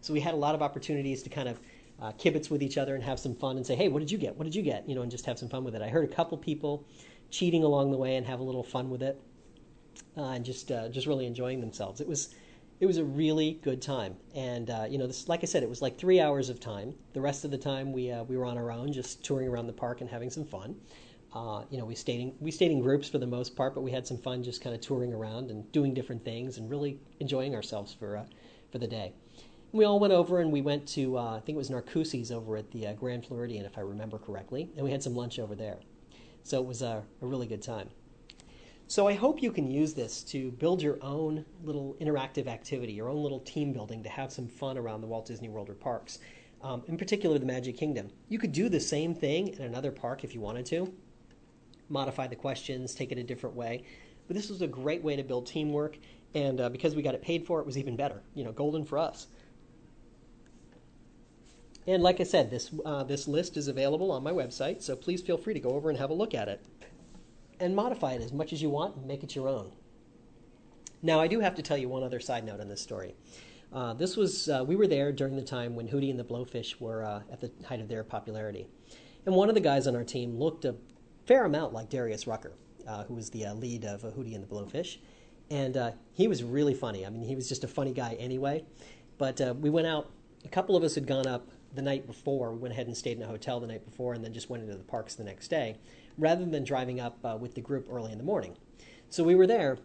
So 0.00 0.14
we 0.14 0.20
had 0.20 0.32
a 0.32 0.38
lot 0.38 0.54
of 0.54 0.62
opportunities 0.62 1.22
to 1.24 1.28
kind 1.30 1.48
of 1.48 1.60
uh, 2.02 2.12
kibitz 2.12 2.50
with 2.50 2.62
each 2.62 2.76
other 2.76 2.96
and 2.96 3.04
have 3.04 3.20
some 3.20 3.34
fun 3.34 3.56
and 3.56 3.64
say, 3.64 3.76
hey, 3.76 3.88
what 3.88 4.00
did 4.00 4.10
you 4.10 4.18
get? 4.18 4.36
What 4.36 4.44
did 4.44 4.54
you 4.54 4.62
get? 4.62 4.88
You 4.88 4.96
know, 4.96 5.02
and 5.02 5.10
just 5.10 5.24
have 5.26 5.38
some 5.38 5.48
fun 5.48 5.62
with 5.62 5.76
it. 5.76 5.82
I 5.82 5.88
heard 5.88 6.04
a 6.04 6.12
couple 6.12 6.36
people 6.36 6.84
cheating 7.30 7.62
along 7.62 7.92
the 7.92 7.96
way 7.96 8.16
and 8.16 8.26
have 8.26 8.40
a 8.40 8.42
little 8.42 8.64
fun 8.64 8.90
with 8.90 9.02
it 9.02 9.20
uh, 10.16 10.30
and 10.30 10.44
just 10.44 10.72
uh, 10.72 10.88
just 10.88 11.06
really 11.06 11.26
enjoying 11.26 11.60
themselves. 11.60 12.00
It 12.00 12.08
was 12.08 12.34
it 12.80 12.86
was 12.86 12.96
a 12.96 13.04
really 13.04 13.60
good 13.62 13.80
time, 13.80 14.16
and 14.34 14.68
uh, 14.68 14.86
you 14.90 14.98
know, 14.98 15.06
this, 15.06 15.28
like 15.28 15.44
I 15.44 15.46
said, 15.46 15.62
it 15.62 15.68
was 15.68 15.80
like 15.80 15.96
three 15.96 16.20
hours 16.20 16.48
of 16.48 16.58
time. 16.58 16.94
The 17.12 17.20
rest 17.20 17.44
of 17.44 17.52
the 17.52 17.58
time, 17.58 17.92
we 17.92 18.10
uh, 18.10 18.24
we 18.24 18.36
were 18.36 18.44
on 18.44 18.58
our 18.58 18.72
own, 18.72 18.92
just 18.92 19.24
touring 19.24 19.48
around 19.48 19.68
the 19.68 19.72
park 19.72 20.00
and 20.00 20.10
having 20.10 20.30
some 20.30 20.44
fun. 20.44 20.74
Uh, 21.32 21.62
you 21.70 21.78
know, 21.78 21.84
we 21.84 21.94
stayed 21.94 22.20
in, 22.20 22.34
we 22.40 22.50
stayed 22.50 22.72
in 22.72 22.82
groups 22.82 23.08
for 23.08 23.18
the 23.18 23.26
most 23.26 23.56
part, 23.56 23.74
but 23.74 23.80
we 23.82 23.92
had 23.92 24.06
some 24.06 24.18
fun 24.18 24.42
just 24.42 24.60
kind 24.60 24.74
of 24.74 24.82
touring 24.82 25.14
around 25.14 25.50
and 25.50 25.70
doing 25.70 25.94
different 25.94 26.24
things 26.24 26.58
and 26.58 26.68
really 26.68 26.98
enjoying 27.20 27.54
ourselves 27.54 27.94
for 27.94 28.26
for 28.72 28.78
the 28.78 28.88
day. 28.88 29.14
We 29.74 29.86
all 29.86 29.98
went 29.98 30.12
over 30.12 30.40
and 30.40 30.52
we 30.52 30.60
went 30.60 30.86
to 30.88 31.16
uh, 31.16 31.36
I 31.36 31.40
think 31.40 31.56
it 31.56 31.58
was 31.58 31.70
Narcoossee's 31.70 32.30
over 32.30 32.58
at 32.58 32.70
the 32.72 32.88
uh, 32.88 32.92
Grand 32.92 33.24
Floridian, 33.24 33.64
if 33.64 33.78
I 33.78 33.80
remember 33.80 34.18
correctly, 34.18 34.68
and 34.76 34.84
we 34.84 34.90
had 34.90 35.02
some 35.02 35.16
lunch 35.16 35.38
over 35.38 35.54
there. 35.54 35.78
So 36.42 36.60
it 36.60 36.66
was 36.66 36.82
a, 36.82 37.02
a 37.22 37.26
really 37.26 37.46
good 37.46 37.62
time. 37.62 37.88
So 38.86 39.08
I 39.08 39.14
hope 39.14 39.42
you 39.42 39.50
can 39.50 39.70
use 39.70 39.94
this 39.94 40.22
to 40.24 40.50
build 40.50 40.82
your 40.82 40.98
own 41.00 41.46
little 41.64 41.96
interactive 42.02 42.48
activity, 42.48 42.92
your 42.92 43.08
own 43.08 43.22
little 43.22 43.40
team 43.40 43.72
building 43.72 44.02
to 44.02 44.10
have 44.10 44.30
some 44.30 44.46
fun 44.46 44.76
around 44.76 45.00
the 45.00 45.06
Walt 45.06 45.24
Disney 45.24 45.48
World 45.48 45.70
or 45.70 45.74
parks. 45.74 46.18
Um, 46.60 46.82
in 46.86 46.98
particular, 46.98 47.38
the 47.38 47.46
Magic 47.46 47.78
Kingdom. 47.78 48.10
You 48.28 48.38
could 48.38 48.52
do 48.52 48.68
the 48.68 48.78
same 48.78 49.14
thing 49.14 49.48
in 49.48 49.62
another 49.62 49.90
park 49.90 50.22
if 50.22 50.34
you 50.34 50.40
wanted 50.42 50.66
to, 50.66 50.92
modify 51.88 52.26
the 52.26 52.36
questions, 52.36 52.94
take 52.94 53.10
it 53.10 53.18
a 53.18 53.22
different 53.22 53.56
way. 53.56 53.84
But 54.26 54.36
this 54.36 54.50
was 54.50 54.60
a 54.60 54.66
great 54.66 55.02
way 55.02 55.16
to 55.16 55.24
build 55.24 55.46
teamwork, 55.46 55.96
and 56.34 56.60
uh, 56.60 56.68
because 56.68 56.94
we 56.94 57.00
got 57.00 57.14
it 57.14 57.22
paid 57.22 57.46
for, 57.46 57.60
it 57.60 57.66
was 57.66 57.78
even 57.78 57.96
better. 57.96 58.20
You 58.34 58.44
know, 58.44 58.52
golden 58.52 58.84
for 58.84 58.98
us. 58.98 59.28
And 61.86 62.02
like 62.02 62.20
I 62.20 62.24
said, 62.24 62.50
this 62.50 62.70
uh, 62.84 63.02
this 63.02 63.26
list 63.26 63.56
is 63.56 63.66
available 63.66 64.12
on 64.12 64.22
my 64.22 64.30
website, 64.30 64.82
so 64.82 64.94
please 64.94 65.20
feel 65.20 65.36
free 65.36 65.54
to 65.54 65.60
go 65.60 65.70
over 65.70 65.90
and 65.90 65.98
have 65.98 66.10
a 66.10 66.14
look 66.14 66.32
at 66.34 66.48
it 66.48 66.64
and 67.58 67.74
modify 67.74 68.12
it 68.12 68.22
as 68.22 68.32
much 68.32 68.52
as 68.52 68.62
you 68.62 68.70
want 68.70 68.96
and 68.96 69.06
make 69.06 69.24
it 69.24 69.34
your 69.34 69.48
own. 69.48 69.72
Now, 71.02 71.20
I 71.20 71.26
do 71.26 71.40
have 71.40 71.56
to 71.56 71.62
tell 71.62 71.76
you 71.76 71.88
one 71.88 72.04
other 72.04 72.20
side 72.20 72.44
note 72.44 72.60
on 72.60 72.68
this 72.68 72.80
story. 72.80 73.14
Uh, 73.72 73.94
this 73.94 74.16
was 74.16 74.48
uh, 74.48 74.64
we 74.66 74.76
were 74.76 74.86
there 74.86 75.10
during 75.10 75.34
the 75.34 75.42
time 75.42 75.74
when 75.74 75.88
Hootie 75.88 76.10
and 76.10 76.18
the 76.18 76.24
Blowfish 76.24 76.80
were 76.80 77.04
uh, 77.04 77.22
at 77.32 77.40
the 77.40 77.50
height 77.66 77.80
of 77.80 77.88
their 77.88 78.04
popularity, 78.04 78.68
and 79.26 79.34
one 79.34 79.48
of 79.48 79.56
the 79.56 79.60
guys 79.60 79.88
on 79.88 79.96
our 79.96 80.04
team 80.04 80.38
looked 80.38 80.64
a 80.64 80.76
fair 81.26 81.44
amount 81.46 81.72
like 81.72 81.88
Darius 81.88 82.28
Rucker, 82.28 82.52
uh, 82.86 83.04
who 83.04 83.14
was 83.14 83.30
the 83.30 83.46
uh, 83.46 83.54
lead 83.54 83.84
of 83.84 84.02
Hootie 84.02 84.36
and 84.36 84.44
the 84.44 84.46
Blowfish, 84.46 84.98
and 85.50 85.94
he 86.12 86.28
was 86.28 86.44
really 86.44 86.74
funny. 86.74 87.04
I 87.04 87.10
mean, 87.10 87.24
he 87.24 87.34
was 87.34 87.48
just 87.48 87.64
a 87.64 87.68
funny 87.68 87.92
guy 87.92 88.14
anyway. 88.20 88.64
But 89.18 89.40
we 89.58 89.70
went 89.70 89.86
out. 89.86 90.10
A 90.44 90.48
couple 90.48 90.74
of 90.74 90.82
us 90.82 90.96
had 90.96 91.06
gone 91.06 91.28
up 91.28 91.48
the 91.74 91.82
night 91.82 92.06
before. 92.06 92.52
We 92.52 92.58
went 92.58 92.72
ahead 92.72 92.86
and 92.86 92.96
stayed 92.96 93.16
in 93.16 93.22
a 93.22 93.26
hotel 93.26 93.60
the 93.60 93.66
night 93.66 93.84
before, 93.84 94.14
and 94.14 94.24
then 94.24 94.32
just 94.32 94.50
went 94.50 94.62
into 94.62 94.76
the 94.76 94.84
parks 94.84 95.14
the 95.14 95.24
next 95.24 95.48
day 95.48 95.76
rather 96.18 96.44
than 96.44 96.64
driving 96.64 97.00
up 97.00 97.18
uh, 97.24 97.36
with 97.38 97.54
the 97.54 97.60
group 97.60 97.86
early 97.90 98.12
in 98.12 98.18
the 98.18 98.24
morning. 98.24 98.56
So 99.08 99.24
we 99.24 99.34
were 99.34 99.46
there, 99.46 99.78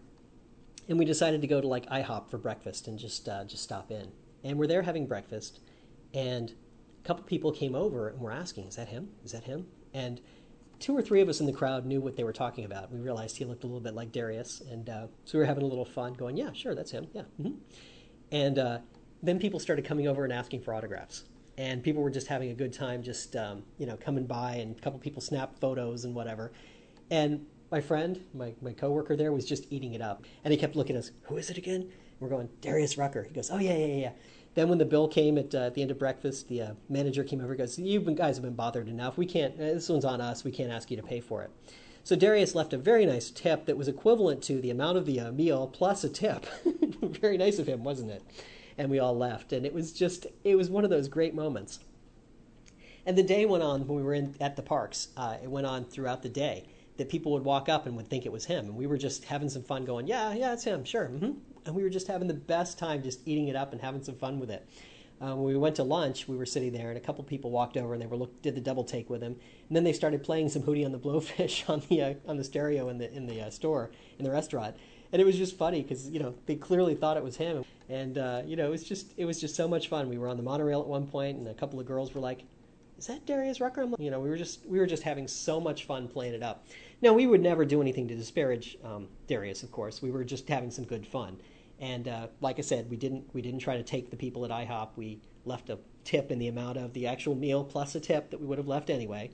and 0.88 0.97
we 0.97 1.06
decided 1.06 1.41
to 1.41 1.47
go 1.47 1.62
to 1.62 1.67
like 1.67 1.86
IHOP 1.89 2.30
for 2.30 2.38
breakfast 2.38 2.88
and 2.88 2.97
just 2.97 3.28
uh, 3.28 3.43
just 3.45 3.63
stop 3.63 3.91
in. 3.91 4.12
And 4.43 4.58
we're 4.58 4.67
there 4.67 4.84
having 4.84 5.06
breakfast, 5.06 5.60
and 6.13 6.54
a 7.04 7.08
couple 7.08 7.23
people 7.23 7.52
came 7.52 7.76
over 7.76 8.10
and 8.10 8.19
were 8.19 8.32
asking, 8.32 8.67
"Is 8.67 8.76
that 8.76 8.89
him? 8.89 9.10
Is 9.23 9.32
that 9.32 9.43
him?" 9.43 9.67
And 9.93 10.21
two 10.80 10.95
or 10.95 11.02
three 11.02 11.21
of 11.21 11.30
us 11.30 11.39
in 11.39 11.45
the 11.45 11.54
crowd 11.54 11.86
knew 11.86 12.00
what 12.00 12.15
they 12.15 12.23
were 12.23 12.34
talking 12.34 12.65
about. 12.65 12.91
We 12.91 13.00
realized 13.00 13.38
he 13.38 13.45
looked 13.45 13.63
a 13.63 13.67
little 13.67 13.82
bit 13.82 13.95
like 13.95 14.12
Darius, 14.12 14.62
and 14.69 14.89
uh, 14.89 15.08
so 15.26 15.38
we 15.38 15.39
were 15.39 15.45
having 15.45 15.63
a 15.63 15.67
little 15.67 15.86
fun, 15.86 16.13
going, 16.13 16.38
"Yeah, 16.38 16.54
sure, 16.54 16.76
that's 16.76 16.91
him. 16.91 17.08
Yeah." 17.13 17.23
Mm-hmm. 17.41 17.54
And 18.32 18.60
uh, 18.60 18.80
then 19.23 19.39
people 19.39 19.60
started 19.60 19.86
coming 19.86 20.08
over 20.08 20.23
and 20.23 20.34
asking 20.34 20.62
for 20.62 20.73
autographs 20.73 21.23
and 21.58 21.84
people 21.84 22.04
were 22.04 22.10
just 22.10 22.28
having 22.28 22.52
a 22.52 22.54
good 22.54 22.74
time, 22.74 23.02
just 23.02 23.36
um, 23.36 23.63
you 23.78 23.86
know, 23.86 23.98
coming 23.98 24.26
by, 24.26 24.56
and 24.56 24.78
a 24.78 24.82
couple 24.82 25.00
people 25.00 25.22
snapped 25.22 25.60
photos 25.60 26.06
and 26.06 26.13
whatever. 26.13 26.52
And 27.10 27.46
my 27.72 27.82
friend, 27.82 28.24
my 28.34 28.54
my 28.62 28.74
coworker 28.74 29.15
there, 29.15 29.32
was 29.32 29.46
just 29.46 29.65
eating 29.70 29.93
it 29.93 30.02
up, 30.02 30.24
and 30.43 30.52
he 30.52 30.58
kept 30.58 30.76
looking 30.76 30.96
at 30.96 31.04
us. 31.04 31.12
Who 31.24 31.38
is 31.38 31.50
it 31.50 31.58
again? 31.58 31.82
And 31.82 31.91
we're 32.20 32.30
going 32.30 32.50
Darius 32.62 32.98
Rucker. 32.98 33.24
He 33.24 33.34
goes, 33.34 33.50
Oh 33.52 33.58
yeah, 33.58 33.76
yeah, 33.76 33.86
yeah. 33.86 34.12
Then 34.56 34.70
when 34.70 34.80
the 34.80 34.86
bill 34.86 35.08
came 35.08 35.38
at, 35.38 35.54
uh, 35.54 35.67
at 35.67 35.76
the 35.76 35.84
end 35.84 35.91
of 35.91 36.00
breakfast, 36.00 36.48
the 36.48 36.62
uh, 36.62 36.72
manager 36.89 37.24
came 37.24 37.41
over. 37.41 37.52
and 37.52 37.60
goes, 37.60 37.78
You 37.78 38.00
guys 38.00 38.38
have 38.38 38.43
been 38.43 38.56
bothered 38.56 38.88
enough. 38.88 39.17
We 39.17 39.26
can't. 39.26 39.54
Uh, 39.56 39.74
this 39.74 39.89
one's 39.89 40.06
on 40.06 40.20
us. 40.20 40.43
We 40.43 40.52
can't 40.52 40.72
ask 40.72 40.89
you 40.89 40.98
to 40.98 41.04
pay 41.04 41.20
for 41.20 41.43
it. 41.43 41.52
So 42.04 42.15
Darius 42.15 42.56
left 42.56 42.74
a 42.74 42.78
very 42.78 43.06
nice 43.06 43.30
tip 43.30 43.65
that 43.65 43.78
was 43.78 43.88
equivalent 43.88 44.41
to 44.43 44.62
the 44.62 44.72
amount 44.72 44.98
of 44.98 45.06
the 45.06 45.20
uh, 45.20 45.32
meal 45.32 45.67
plus 45.67 46.04
a 46.04 46.10
tip. 46.10 46.46
very 47.02 47.38
nice 47.38 47.60
of 47.60 47.67
him, 47.67 47.84
wasn't 47.84 48.12
it? 48.12 48.24
And 48.77 48.89
we 48.89 48.99
all 48.99 49.17
left. 49.17 49.53
And 49.53 49.65
it 49.65 49.73
was 49.73 49.91
just, 49.91 50.27
it 50.43 50.55
was 50.55 50.69
one 50.69 50.83
of 50.83 50.89
those 50.89 51.07
great 51.07 51.33
moments. 51.33 51.79
And 53.05 53.17
the 53.17 53.23
day 53.23 53.45
went 53.45 53.63
on 53.63 53.87
when 53.87 53.97
we 53.97 54.03
were 54.03 54.13
in, 54.13 54.35
at 54.39 54.55
the 54.55 54.61
parks. 54.61 55.07
Uh, 55.15 55.37
it 55.41 55.49
went 55.49 55.65
on 55.65 55.85
throughout 55.85 56.21
the 56.23 56.29
day 56.29 56.65
that 56.97 57.09
people 57.09 57.31
would 57.31 57.43
walk 57.43 57.69
up 57.69 57.85
and 57.85 57.95
would 57.95 58.09
think 58.09 58.25
it 58.25 58.31
was 58.31 58.45
him. 58.45 58.65
And 58.65 58.75
we 58.75 58.87
were 58.87 58.97
just 58.97 59.25
having 59.25 59.49
some 59.49 59.63
fun 59.63 59.85
going, 59.85 60.07
yeah, 60.07 60.33
yeah, 60.33 60.53
it's 60.53 60.63
him, 60.63 60.83
sure. 60.83 61.07
Mm-hmm. 61.07 61.31
And 61.65 61.75
we 61.75 61.83
were 61.83 61.89
just 61.89 62.07
having 62.07 62.27
the 62.27 62.33
best 62.33 62.77
time 62.77 63.03
just 63.03 63.25
eating 63.25 63.47
it 63.47 63.55
up 63.55 63.71
and 63.71 63.81
having 63.81 64.03
some 64.03 64.15
fun 64.15 64.39
with 64.39 64.51
it. 64.51 64.67
Uh, 65.19 65.35
when 65.35 65.45
we 65.45 65.57
went 65.57 65.75
to 65.75 65.83
lunch, 65.83 66.27
we 66.27 66.37
were 66.37 66.45
sitting 66.45 66.71
there, 66.71 66.89
and 66.89 66.97
a 66.97 67.01
couple 67.01 67.23
people 67.23 67.49
walked 67.49 67.75
over 67.75 67.93
and 67.93 68.01
they 68.01 68.05
were 68.05 68.17
look, 68.17 68.41
did 68.43 68.53
the 68.53 68.61
double 68.61 68.83
take 68.83 69.09
with 69.09 69.21
him, 69.21 69.35
and 69.67 69.75
then 69.75 69.83
they 69.83 69.93
started 69.93 70.23
playing 70.23 70.47
some 70.47 70.61
Hootie 70.61 70.85
and 70.85 70.93
the 70.93 70.99
Blowfish 70.99 71.67
on 71.69 71.81
the 71.89 72.03
uh, 72.03 72.13
on 72.27 72.37
the 72.37 72.43
stereo 72.43 72.89
in 72.89 72.99
the 72.99 73.11
in 73.11 73.25
the 73.25 73.41
uh, 73.41 73.49
store 73.49 73.89
in 74.19 74.25
the 74.25 74.31
restaurant, 74.31 74.75
and 75.12 75.22
it 75.22 75.26
was 75.26 75.38
just 75.38 75.58
funny 75.58 75.82
because 75.82 76.10
you 76.10 76.20
know 76.20 76.36
they 76.46 76.56
clearly 76.56 76.96
thought 76.96 77.17
it 77.17 77.24
was 77.24 77.38
him, 77.38 77.63
and 77.89 78.17
uh, 78.17 78.41
you 78.46 78.56
know 78.56 78.67
it 78.67 78.72
was 78.72 78.84
just 78.84 79.13
it 79.17 79.26
was 79.26 79.39
just 79.39 79.56
so 79.56 79.67
much 79.67 79.88
fun. 79.88 80.10
We 80.10 80.17
were 80.17 80.28
on 80.28 80.38
the 80.38 80.43
monorail 80.43 80.82
at 80.82 80.88
one 80.88 81.08
point, 81.08 81.38
and 81.38 81.48
a 81.48 81.54
couple 81.54 81.80
of 81.80 81.86
girls 81.86 82.13
were 82.13 82.22
like, 82.22 82.43
"Is 82.98 83.08
that 83.08 83.26
Darius 83.26 83.62
Rucker?" 83.62 83.86
Like, 83.86 84.00
you 84.00 84.12
know, 84.12 84.20
we 84.20 84.30
were 84.30 84.38
just 84.38 84.65
we 84.65 84.80
were 84.80 84.86
just 84.86 85.04
having 85.04 85.28
so 85.28 85.60
much 85.60 85.86
fun 85.86 86.08
playing 86.08 86.34
it 86.34 86.43
up. 86.43 86.65
Now 87.02 87.13
we 87.13 87.28
would 87.28 87.41
never 87.41 87.65
do 87.65 87.82
anything 87.82 88.08
to 88.08 88.15
disparage 88.15 88.78
um, 88.84 89.08
Darius, 89.28 89.63
of 89.63 89.72
course. 89.72 90.02
We 90.02 90.12
were 90.12 90.24
just 90.24 90.48
having 90.50 90.72
some 90.72 90.86
good 90.86 91.06
fun, 91.06 91.38
and 91.80 92.08
uh, 92.08 92.28
like 92.41 92.60
I 92.60 92.63
said, 92.63 92.89
we 92.89 92.98
didn't 92.98 93.34
we 93.34 93.41
didn't 93.41 93.60
try 93.60 93.78
to 93.78 93.84
take 93.84 94.10
the 94.10 94.17
people 94.17 94.43
at 94.46 94.52
IHOP. 94.52 94.89
We 94.96 95.22
left 95.46 95.70
a 95.70 95.80
tip 96.04 96.32
in 96.32 96.39
the 96.39 96.48
amount 96.48 96.78
of 96.78 96.93
the 96.93 97.08
actual 97.08 97.36
meal 97.36 97.63
plus 97.63 97.96
a 97.96 98.00
tip 98.00 98.30
that 98.32 98.39
we 98.39 98.46
would 98.46 98.58
have 98.58 98.67
left 98.67 98.89
anyway, 98.89 99.32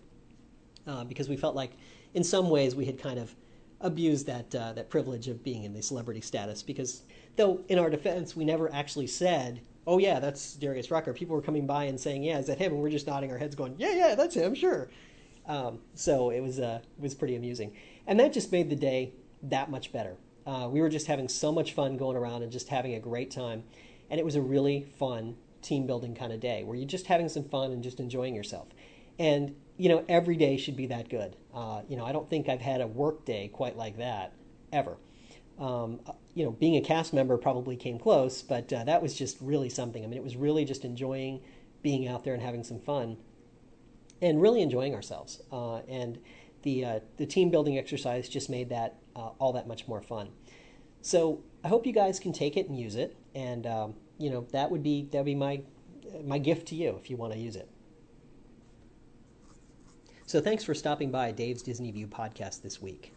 uh, 0.85 1.03
because 1.03 1.29
we 1.29 1.37
felt 1.37 1.55
like 1.55 1.71
in 2.13 2.23
some 2.23 2.49
ways 2.49 2.75
we 2.75 2.85
had 2.85 2.99
kind 2.99 3.17
of 3.17 3.35
abused 3.83 4.25
that 4.25 4.55
uh, 4.55 4.73
that 4.73 4.89
privilege 4.89 5.27
of 5.27 5.43
being 5.43 5.63
in 5.63 5.73
the 5.73 5.81
celebrity 5.81 6.21
status. 6.21 6.63
Because 6.63 7.03
though 7.35 7.61
in 7.67 7.77
our 7.77 7.89
defense 7.89 8.35
we 8.35 8.45
never 8.45 8.73
actually 8.73 9.07
said, 9.07 9.61
"Oh 9.85 9.99
yeah, 9.99 10.19
that's 10.19 10.55
Darius 10.55 10.89
Rucker," 10.89 11.13
people 11.13 11.35
were 11.35 11.41
coming 11.41 11.67
by 11.67 11.83
and 11.83 11.99
saying, 11.99 12.23
"Yeah, 12.23 12.39
is 12.39 12.47
that 12.47 12.57
him?" 12.57 12.73
And 12.73 12.81
we're 12.81 12.89
just 12.89 13.05
nodding 13.05 13.31
our 13.31 13.37
heads, 13.37 13.55
going, 13.55 13.75
"Yeah, 13.77 13.93
yeah, 13.93 14.15
that's 14.15 14.35
him, 14.35 14.55
sure." 14.55 14.89
Um, 15.45 15.79
so 15.93 16.31
it 16.31 16.39
was 16.39 16.59
uh, 16.59 16.79
it 16.97 17.01
was 17.01 17.13
pretty 17.13 17.35
amusing, 17.35 17.75
and 18.07 18.19
that 18.19 18.33
just 18.33 18.51
made 18.51 18.69
the 18.69 18.75
day 18.75 19.13
that 19.43 19.69
much 19.69 19.91
better. 19.91 20.15
Uh, 20.45 20.67
we 20.71 20.81
were 20.81 20.89
just 20.89 21.07
having 21.07 21.27
so 21.27 21.51
much 21.51 21.73
fun 21.73 21.97
going 21.97 22.17
around 22.17 22.43
and 22.43 22.51
just 22.51 22.69
having 22.69 22.95
a 22.95 22.99
great 22.99 23.29
time, 23.29 23.63
and 24.09 24.19
it 24.19 24.25
was 24.25 24.35
a 24.35 24.41
really 24.41 24.87
fun 24.97 25.35
team 25.61 25.85
building 25.87 26.13
kind 26.13 26.33
of 26.33 26.39
day 26.39 26.63
where 26.63 26.75
you're 26.75 26.87
just 26.87 27.07
having 27.07 27.29
some 27.29 27.43
fun 27.45 27.71
and 27.71 27.83
just 27.83 27.99
enjoying 27.99 28.35
yourself. 28.35 28.67
And 29.17 29.55
you 29.77 29.89
know, 29.89 30.03
every 30.07 30.35
day 30.35 30.57
should 30.57 30.77
be 30.77 30.87
that 30.87 31.09
good. 31.09 31.35
Uh, 31.53 31.81
you 31.87 31.97
know, 31.97 32.05
I 32.05 32.11
don't 32.11 32.29
think 32.29 32.49
I've 32.49 32.61
had 32.61 32.81
a 32.81 32.87
work 32.87 33.25
day 33.25 33.49
quite 33.51 33.77
like 33.77 33.97
that 33.97 34.33
ever. 34.71 34.97
Um, 35.59 35.99
you 36.33 36.43
know, 36.43 36.51
being 36.51 36.75
a 36.77 36.81
cast 36.81 37.13
member 37.13 37.37
probably 37.37 37.75
came 37.75 37.99
close, 37.99 38.41
but 38.41 38.71
uh, 38.73 38.83
that 38.85 39.01
was 39.01 39.15
just 39.15 39.37
really 39.39 39.69
something. 39.69 40.03
I 40.03 40.07
mean, 40.07 40.17
it 40.17 40.23
was 40.23 40.35
really 40.35 40.65
just 40.65 40.83
enjoying 40.83 41.41
being 41.81 42.07
out 42.07 42.23
there 42.23 42.33
and 42.33 42.41
having 42.41 42.63
some 42.63 42.79
fun, 42.79 43.17
and 44.21 44.41
really 44.41 44.61
enjoying 44.61 44.95
ourselves. 44.95 45.41
Uh, 45.51 45.77
and 45.87 46.19
the 46.63 46.85
uh, 46.85 46.99
the 47.17 47.25
team 47.25 47.49
building 47.49 47.77
exercise 47.77 48.27
just 48.29 48.49
made 48.49 48.69
that 48.69 48.95
uh, 49.15 49.29
all 49.39 49.53
that 49.53 49.67
much 49.67 49.87
more 49.87 50.01
fun. 50.01 50.29
So 51.01 51.43
I 51.63 51.67
hope 51.67 51.85
you 51.85 51.93
guys 51.93 52.19
can 52.19 52.33
take 52.33 52.57
it 52.57 52.67
and 52.67 52.79
use 52.79 52.95
it, 52.95 53.15
and 53.35 53.67
um, 53.67 53.93
you 54.17 54.29
know 54.29 54.47
that 54.51 54.71
would 54.71 54.81
be 54.81 55.07
that 55.11 55.19
would 55.19 55.25
be 55.25 55.35
my 55.35 55.61
my 56.25 56.37
gift 56.39 56.67
to 56.69 56.75
you 56.75 56.97
if 56.99 57.09
you 57.09 57.17
want 57.17 57.33
to 57.33 57.39
use 57.39 57.55
it. 57.55 57.69
So 60.33 60.41
thanks 60.41 60.63
for 60.63 60.73
stopping 60.73 61.11
by 61.11 61.31
Dave's 61.31 61.61
Disney 61.61 61.91
View 61.91 62.07
podcast 62.07 62.63
this 62.63 62.81
week. 62.81 63.13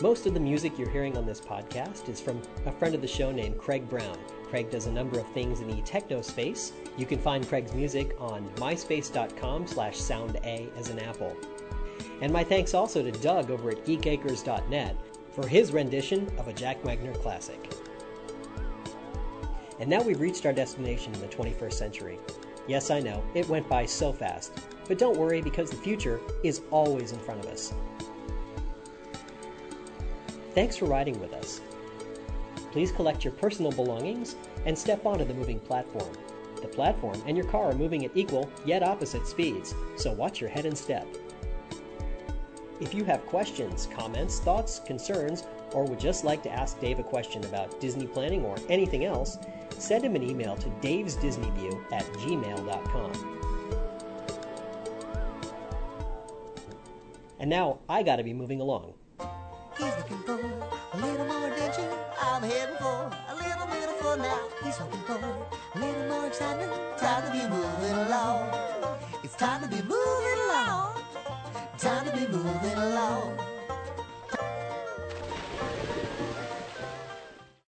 Most 0.00 0.24
of 0.24 0.34
the 0.34 0.38
music 0.38 0.78
you're 0.78 0.88
hearing 0.88 1.16
on 1.16 1.26
this 1.26 1.40
podcast 1.40 2.08
is 2.08 2.20
from 2.20 2.40
a 2.64 2.70
friend 2.70 2.94
of 2.94 3.00
the 3.00 3.08
show 3.08 3.32
named 3.32 3.58
Craig 3.58 3.88
Brown. 3.88 4.16
Craig 4.44 4.70
does 4.70 4.86
a 4.86 4.92
number 4.92 5.18
of 5.18 5.26
things 5.32 5.58
in 5.62 5.66
the 5.66 5.82
techno 5.82 6.22
space. 6.22 6.74
You 6.96 7.06
can 7.06 7.18
find 7.18 7.44
Craig's 7.44 7.74
music 7.74 8.14
on 8.20 8.48
myspace.com 8.50 9.66
slash 9.66 9.96
sounda 9.96 10.78
as 10.78 10.90
an 10.90 11.00
apple. 11.00 11.36
And 12.20 12.32
my 12.32 12.44
thanks 12.44 12.72
also 12.72 13.02
to 13.02 13.10
Doug 13.10 13.50
over 13.50 13.70
at 13.70 13.84
geekacres.net 13.84 14.96
for 15.32 15.44
his 15.44 15.72
rendition 15.72 16.30
of 16.38 16.46
a 16.46 16.52
Jack 16.52 16.84
Wagner 16.84 17.14
classic. 17.14 17.74
And 19.80 19.90
now 19.90 20.02
we've 20.02 20.20
reached 20.20 20.46
our 20.46 20.52
destination 20.52 21.12
in 21.14 21.20
the 21.20 21.26
21st 21.26 21.72
century. 21.72 22.20
Yes, 22.68 22.92
I 22.92 23.00
know, 23.00 23.24
it 23.34 23.48
went 23.48 23.68
by 23.68 23.86
so 23.86 24.12
fast. 24.12 24.52
But 24.90 24.98
don't 24.98 25.16
worry 25.16 25.40
because 25.40 25.70
the 25.70 25.76
future 25.76 26.20
is 26.42 26.62
always 26.72 27.12
in 27.12 27.20
front 27.20 27.44
of 27.44 27.52
us. 27.52 27.72
Thanks 30.52 30.76
for 30.76 30.86
riding 30.86 31.20
with 31.20 31.32
us. 31.32 31.60
Please 32.72 32.90
collect 32.90 33.22
your 33.24 33.32
personal 33.34 33.70
belongings 33.70 34.34
and 34.66 34.76
step 34.76 35.06
onto 35.06 35.24
the 35.24 35.32
moving 35.32 35.60
platform. 35.60 36.12
The 36.60 36.66
platform 36.66 37.22
and 37.24 37.36
your 37.36 37.46
car 37.46 37.70
are 37.70 37.74
moving 37.74 38.04
at 38.04 38.16
equal 38.16 38.50
yet 38.64 38.82
opposite 38.82 39.28
speeds, 39.28 39.76
so 39.94 40.10
watch 40.10 40.40
your 40.40 40.50
head 40.50 40.66
and 40.66 40.76
step. 40.76 41.06
If 42.80 42.92
you 42.92 43.04
have 43.04 43.24
questions, 43.26 43.86
comments, 43.94 44.40
thoughts, 44.40 44.80
concerns, 44.80 45.44
or 45.70 45.84
would 45.84 46.00
just 46.00 46.24
like 46.24 46.42
to 46.42 46.50
ask 46.50 46.80
Dave 46.80 46.98
a 46.98 47.04
question 47.04 47.44
about 47.44 47.80
Disney 47.80 48.08
planning 48.08 48.44
or 48.44 48.56
anything 48.68 49.04
else, 49.04 49.38
send 49.78 50.04
him 50.04 50.16
an 50.16 50.28
email 50.28 50.56
to 50.56 50.68
davesdisneyview 50.82 51.92
at 51.92 52.04
gmail.com. 52.14 53.39
And 57.40 57.48
now 57.48 57.78
I 57.88 58.02
gotta 58.02 58.22
be 58.22 58.34
moving 58.34 58.60
along. 58.60 58.92
He's 59.78 59.96
looking 59.96 60.18
for 60.26 60.34
a 60.34 60.96
little 60.98 61.24
more 61.24 61.46
adventure. 61.46 61.90
I'm 62.20 62.42
heading 62.42 62.76
for 62.76 63.10
a 63.28 63.34
little 63.34 63.66
bit 63.66 63.88
of 63.88 63.96
fun 63.96 64.18
now. 64.18 64.40
He's 64.62 64.76
hoping 64.76 65.00
for 65.00 65.14
a 65.14 65.78
little 65.78 66.08
more 66.10 66.26
excitement. 66.26 66.70
Time 66.98 67.24
to 67.24 67.32
be 67.32 67.48
moving 67.48 67.96
along. 67.96 68.50
It's 69.24 69.34
time 69.36 69.62
to 69.62 69.68
be 69.68 69.80
moving 69.80 70.38
along. 70.48 71.02
Time 71.78 72.04
to 72.04 72.12
be 72.12 72.26
moving 72.26 72.76
along. 72.76 73.38